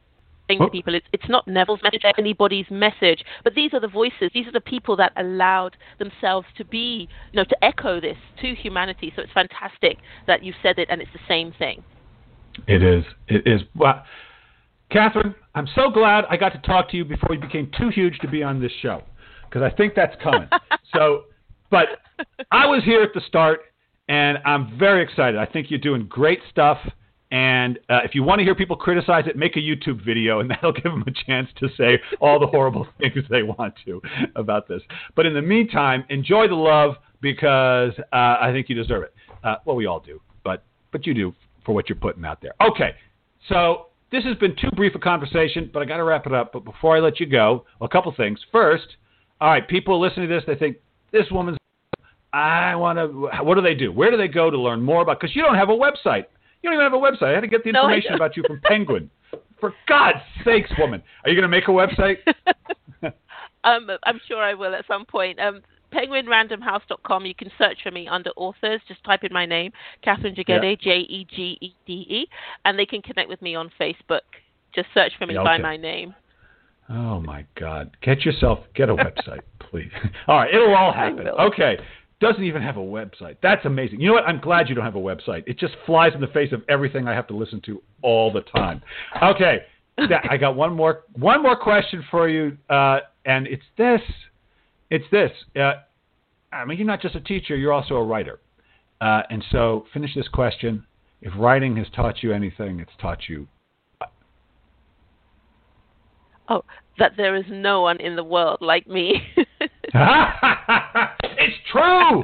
to 0.48 0.68
people 0.70 0.94
is 0.94 1.02
it's 1.12 1.28
not 1.28 1.46
Neville's 1.46 1.82
message, 1.82 2.02
anybody's 2.18 2.70
message, 2.70 3.24
but 3.44 3.54
these 3.54 3.72
are 3.74 3.80
the 3.80 3.88
voices, 3.88 4.30
these 4.34 4.46
are 4.46 4.52
the 4.52 4.60
people 4.60 4.96
that 4.96 5.12
allowed 5.16 5.76
themselves 5.98 6.46
to 6.56 6.64
be, 6.64 7.08
you 7.32 7.36
know, 7.36 7.44
to 7.44 7.64
echo 7.64 8.00
this 8.00 8.16
to 8.40 8.54
humanity. 8.54 9.12
So 9.14 9.22
it's 9.22 9.32
fantastic 9.32 9.98
that 10.26 10.42
you 10.42 10.52
said 10.62 10.78
it 10.78 10.88
and 10.90 11.00
it's 11.00 11.12
the 11.12 11.20
same 11.28 11.52
thing. 11.52 11.82
It 12.66 12.82
is. 12.82 13.04
It 13.28 13.46
is. 13.46 13.62
Well, 13.74 14.04
Katherine, 14.90 15.34
I'm 15.54 15.68
so 15.74 15.90
glad 15.90 16.24
I 16.28 16.36
got 16.36 16.52
to 16.52 16.58
talk 16.58 16.90
to 16.90 16.96
you 16.96 17.04
before 17.04 17.34
you 17.34 17.40
became 17.40 17.70
too 17.78 17.88
huge 17.88 18.18
to 18.18 18.28
be 18.28 18.42
on 18.42 18.60
this 18.60 18.72
show 18.80 19.02
because 19.48 19.62
I 19.62 19.74
think 19.74 19.94
that's 19.94 20.14
coming. 20.22 20.48
so, 20.94 21.24
but 21.72 21.88
I 22.52 22.66
was 22.66 22.84
here 22.84 23.02
at 23.02 23.12
the 23.14 23.20
start 23.26 23.62
and 24.08 24.38
I'm 24.44 24.78
very 24.78 25.02
excited. 25.02 25.40
I 25.40 25.46
think 25.46 25.70
you're 25.70 25.80
doing 25.80 26.06
great 26.06 26.38
stuff. 26.50 26.78
And 27.32 27.78
uh, 27.88 28.00
if 28.04 28.14
you 28.14 28.22
want 28.22 28.40
to 28.40 28.44
hear 28.44 28.54
people 28.54 28.76
criticize 28.76 29.24
it, 29.26 29.36
make 29.36 29.56
a 29.56 29.58
YouTube 29.58 30.04
video, 30.04 30.40
and 30.40 30.50
that'll 30.50 30.72
give 30.72 30.84
them 30.84 31.02
a 31.06 31.24
chance 31.26 31.48
to 31.60 31.68
say 31.76 31.98
all 32.20 32.38
the 32.38 32.46
horrible 32.46 32.86
things 33.00 33.24
they 33.30 33.42
want 33.42 33.74
to 33.86 34.00
about 34.36 34.68
this. 34.68 34.82
But 35.16 35.26
in 35.26 35.34
the 35.34 35.42
meantime, 35.42 36.04
enjoy 36.10 36.46
the 36.46 36.54
love 36.54 36.96
because 37.22 37.92
uh, 38.12 38.36
I 38.40 38.50
think 38.52 38.68
you 38.68 38.74
deserve 38.74 39.04
it. 39.04 39.14
Uh, 39.42 39.56
well, 39.64 39.74
we 39.74 39.86
all 39.86 40.00
do, 40.00 40.20
but 40.44 40.64
but 40.92 41.06
you 41.06 41.14
do 41.14 41.34
for 41.64 41.74
what 41.74 41.88
you're 41.88 41.96
putting 41.96 42.24
out 42.24 42.42
there. 42.42 42.52
Okay, 42.60 42.94
so 43.48 43.86
this 44.10 44.24
has 44.24 44.36
been 44.36 44.54
too 44.54 44.70
brief 44.76 44.94
a 44.94 44.98
conversation, 44.98 45.70
but 45.72 45.80
I 45.80 45.86
got 45.86 45.96
to 45.96 46.04
wrap 46.04 46.26
it 46.26 46.34
up. 46.34 46.52
But 46.52 46.64
before 46.64 46.96
I 46.96 47.00
let 47.00 47.18
you 47.18 47.26
go, 47.26 47.64
a 47.80 47.88
couple 47.88 48.12
things. 48.14 48.38
First, 48.52 48.96
all 49.40 49.48
right, 49.48 49.66
people 49.66 49.98
listening 50.00 50.28
to 50.28 50.34
this, 50.34 50.44
they 50.46 50.54
think 50.54 50.76
this 51.12 51.26
woman's. 51.30 51.56
I 52.32 52.74
want 52.76 52.98
to. 52.98 53.44
What 53.44 53.56
do 53.56 53.60
they 53.60 53.74
do? 53.74 53.92
Where 53.92 54.10
do 54.10 54.16
they 54.16 54.28
go 54.28 54.50
to 54.50 54.58
learn 54.58 54.82
more 54.82 55.02
about? 55.02 55.20
Because 55.20 55.36
you 55.36 55.42
don't 55.42 55.54
have 55.54 55.68
a 55.68 55.76
website. 55.76 56.26
You 56.62 56.70
don't 56.70 56.74
even 56.74 56.84
have 56.84 56.94
a 56.94 56.96
website. 56.96 57.30
I 57.30 57.34
had 57.34 57.40
to 57.40 57.48
get 57.48 57.64
the 57.64 57.70
information 57.70 58.12
don't. 58.12 58.16
about 58.16 58.36
you 58.36 58.44
from 58.46 58.60
Penguin. 58.62 59.10
For 59.60 59.74
God's 59.88 60.18
sakes, 60.44 60.70
woman, 60.78 61.02
are 61.24 61.30
you 61.30 61.36
going 61.36 61.42
to 61.42 61.48
make 61.48 61.68
a 61.68 61.70
website? 61.70 62.16
um, 63.64 63.88
I'm 64.04 64.20
sure 64.26 64.42
I 64.42 64.54
will 64.54 64.74
at 64.74 64.86
some 64.86 65.04
point. 65.04 65.38
Um, 65.38 65.62
penguinrandomhouse.com. 65.92 67.26
You 67.26 67.34
can 67.34 67.50
search 67.58 67.78
for 67.82 67.90
me 67.90 68.08
under 68.08 68.30
authors. 68.36 68.80
Just 68.88 69.04
type 69.04 69.24
in 69.24 69.32
my 69.32 69.46
name, 69.46 69.72
Katherine 70.02 70.34
Jegede, 70.34 70.80
J 70.80 70.98
E 71.00 71.26
G 71.30 71.58
E 71.60 71.74
D 71.86 71.92
E, 71.92 72.26
and 72.64 72.78
they 72.78 72.86
can 72.86 73.02
connect 73.02 73.28
with 73.28 73.42
me 73.42 73.54
on 73.54 73.70
Facebook. 73.80 74.20
Just 74.74 74.88
search 74.94 75.12
for 75.18 75.26
me 75.26 75.34
Yeah, 75.34 75.44
by 75.44 75.58
my 75.58 75.76
name. 75.76 76.14
Oh 76.88 77.20
my 77.20 77.44
God! 77.58 77.96
Get 78.02 78.24
yourself 78.24 78.60
get 78.74 78.88
a 78.88 78.94
website, 78.96 79.42
please. 79.60 79.90
All 80.26 80.38
right, 80.38 80.52
it'll 80.52 80.74
all 80.74 80.92
happen. 80.92 81.28
Okay, 81.28 81.78
doesn't 82.22 82.44
even 82.44 82.62
have 82.62 82.76
a 82.76 82.80
website. 82.80 83.36
That's 83.42 83.66
amazing. 83.66 84.00
You 84.00 84.08
know 84.08 84.14
what? 84.14 84.24
I'm 84.24 84.40
glad 84.40 84.68
you 84.68 84.74
don't 84.74 84.84
have 84.84 84.94
a 84.94 84.98
website. 84.98 85.42
It 85.46 85.58
just 85.58 85.74
flies 85.84 86.12
in 86.14 86.20
the 86.20 86.28
face 86.28 86.52
of 86.52 86.62
everything 86.68 87.06
I 87.08 87.14
have 87.14 87.26
to 87.26 87.36
listen 87.36 87.60
to 87.66 87.82
all 88.00 88.32
the 88.32 88.40
time. 88.42 88.80
Okay, 89.22 89.58
I 89.98 90.36
got 90.38 90.56
one 90.56 90.72
more 90.74 91.02
one 91.14 91.42
more 91.42 91.56
question 91.56 92.04
for 92.10 92.28
you, 92.28 92.56
uh, 92.70 93.00
and 93.26 93.46
it's 93.46 93.64
this. 93.76 94.00
It's 94.90 95.04
this. 95.10 95.30
Uh, 95.54 95.72
I 96.52 96.64
mean, 96.64 96.78
you're 96.78 96.86
not 96.86 97.02
just 97.02 97.16
a 97.16 97.20
teacher; 97.20 97.56
you're 97.56 97.72
also 97.72 97.96
a 97.96 98.04
writer. 98.04 98.40
Uh, 99.00 99.22
and 99.28 99.44
so, 99.50 99.84
finish 99.92 100.14
this 100.14 100.28
question. 100.28 100.86
If 101.20 101.32
writing 101.36 101.76
has 101.76 101.86
taught 101.94 102.22
you 102.22 102.32
anything, 102.32 102.80
it's 102.80 102.92
taught 103.00 103.28
you 103.28 103.48
Oh, 106.48 106.64
that 106.98 107.12
there 107.16 107.36
is 107.36 107.44
no 107.48 107.80
one 107.82 108.00
in 108.00 108.16
the 108.16 108.24
world 108.24 108.58
like 108.60 108.86
me. 108.86 109.22
it's 111.42 111.56
true. 111.70 112.22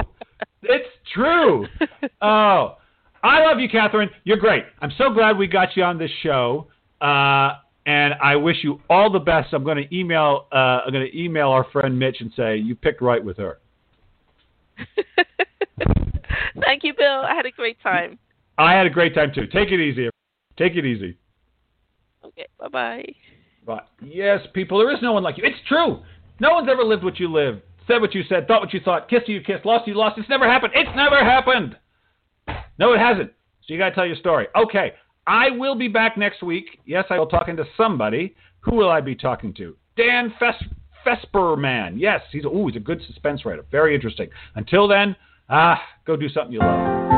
It's 0.62 0.88
true. 1.14 1.66
Oh, 2.20 2.76
I 3.22 3.44
love 3.44 3.60
you, 3.60 3.68
Katherine. 3.68 4.10
You're 4.24 4.38
great. 4.38 4.64
I'm 4.80 4.90
so 4.98 5.12
glad 5.12 5.38
we 5.38 5.46
got 5.46 5.76
you 5.76 5.84
on 5.84 5.98
this 5.98 6.10
show. 6.22 6.66
Uh, 7.00 7.54
and 7.86 8.14
I 8.22 8.36
wish 8.36 8.56
you 8.62 8.80
all 8.90 9.10
the 9.10 9.18
best. 9.18 9.52
I'm 9.52 9.64
going 9.64 9.76
to 9.76 9.96
email. 9.96 10.46
Uh, 10.52 10.80
I'm 10.84 10.92
going 10.92 11.06
to 11.06 11.18
email 11.18 11.48
our 11.48 11.64
friend 11.72 11.98
Mitch 11.98 12.16
and 12.20 12.32
say 12.36 12.56
you 12.56 12.74
picked 12.74 13.00
right 13.00 13.24
with 13.24 13.36
her. 13.38 13.58
Thank 16.60 16.84
you, 16.84 16.92
Bill. 16.92 17.22
I 17.22 17.34
had 17.34 17.46
a 17.46 17.50
great 17.50 17.80
time. 17.82 18.18
I 18.58 18.74
had 18.74 18.86
a 18.86 18.90
great 18.90 19.14
time 19.14 19.32
too. 19.34 19.46
Take 19.46 19.70
it 19.70 19.80
easy. 19.80 20.10
Take 20.56 20.74
it 20.74 20.84
easy. 20.84 21.16
Okay, 22.24 22.46
bye 22.58 22.68
bye. 22.68 23.04
But 23.64 23.88
yes, 24.02 24.40
people, 24.54 24.78
there 24.78 24.92
is 24.92 25.00
no 25.02 25.12
one 25.12 25.22
like 25.22 25.38
you. 25.38 25.44
It's 25.44 25.58
true. 25.68 26.02
No 26.40 26.52
one's 26.52 26.68
ever 26.70 26.82
lived 26.84 27.04
what 27.04 27.18
you 27.18 27.32
lived, 27.32 27.62
said 27.88 28.00
what 28.00 28.14
you 28.14 28.22
said, 28.28 28.46
thought 28.46 28.60
what 28.60 28.72
you 28.72 28.80
thought, 28.80 29.08
kissed 29.08 29.28
you, 29.28 29.40
kissed, 29.40 29.66
lost 29.66 29.88
you, 29.88 29.94
lost. 29.94 30.18
It's 30.18 30.28
never 30.28 30.48
happened. 30.48 30.72
It's 30.76 30.90
never 30.94 31.24
happened. 31.24 31.76
No, 32.78 32.92
it 32.92 32.98
hasn't. 32.98 33.32
So 33.66 33.74
you 33.74 33.78
got 33.78 33.88
to 33.90 33.94
tell 33.94 34.06
your 34.06 34.16
story. 34.16 34.46
Okay, 34.54 34.92
I 35.26 35.50
will 35.50 35.74
be 35.74 35.88
back 35.88 36.16
next 36.16 36.42
week. 36.42 36.80
Yes, 36.86 37.04
I 37.10 37.18
will 37.18 37.26
talking 37.26 37.56
to 37.56 37.64
somebody. 37.76 38.36
Who 38.60 38.76
will 38.76 38.90
I 38.90 39.00
be 39.00 39.14
talking 39.14 39.52
to? 39.54 39.76
Dan 39.96 40.32
Fes- 40.38 40.62
Fesperman. 41.04 41.94
Yes, 41.96 42.20
he's 42.30 42.44
ooh, 42.44 42.68
he's 42.68 42.76
a 42.76 42.80
good 42.80 43.02
suspense 43.06 43.44
writer. 43.44 43.64
Very 43.70 43.94
interesting. 43.94 44.28
Until 44.54 44.86
then, 44.86 45.16
ah, 45.48 45.80
go 46.06 46.16
do 46.16 46.28
something 46.28 46.52
you 46.52 46.60
love. 46.60 47.17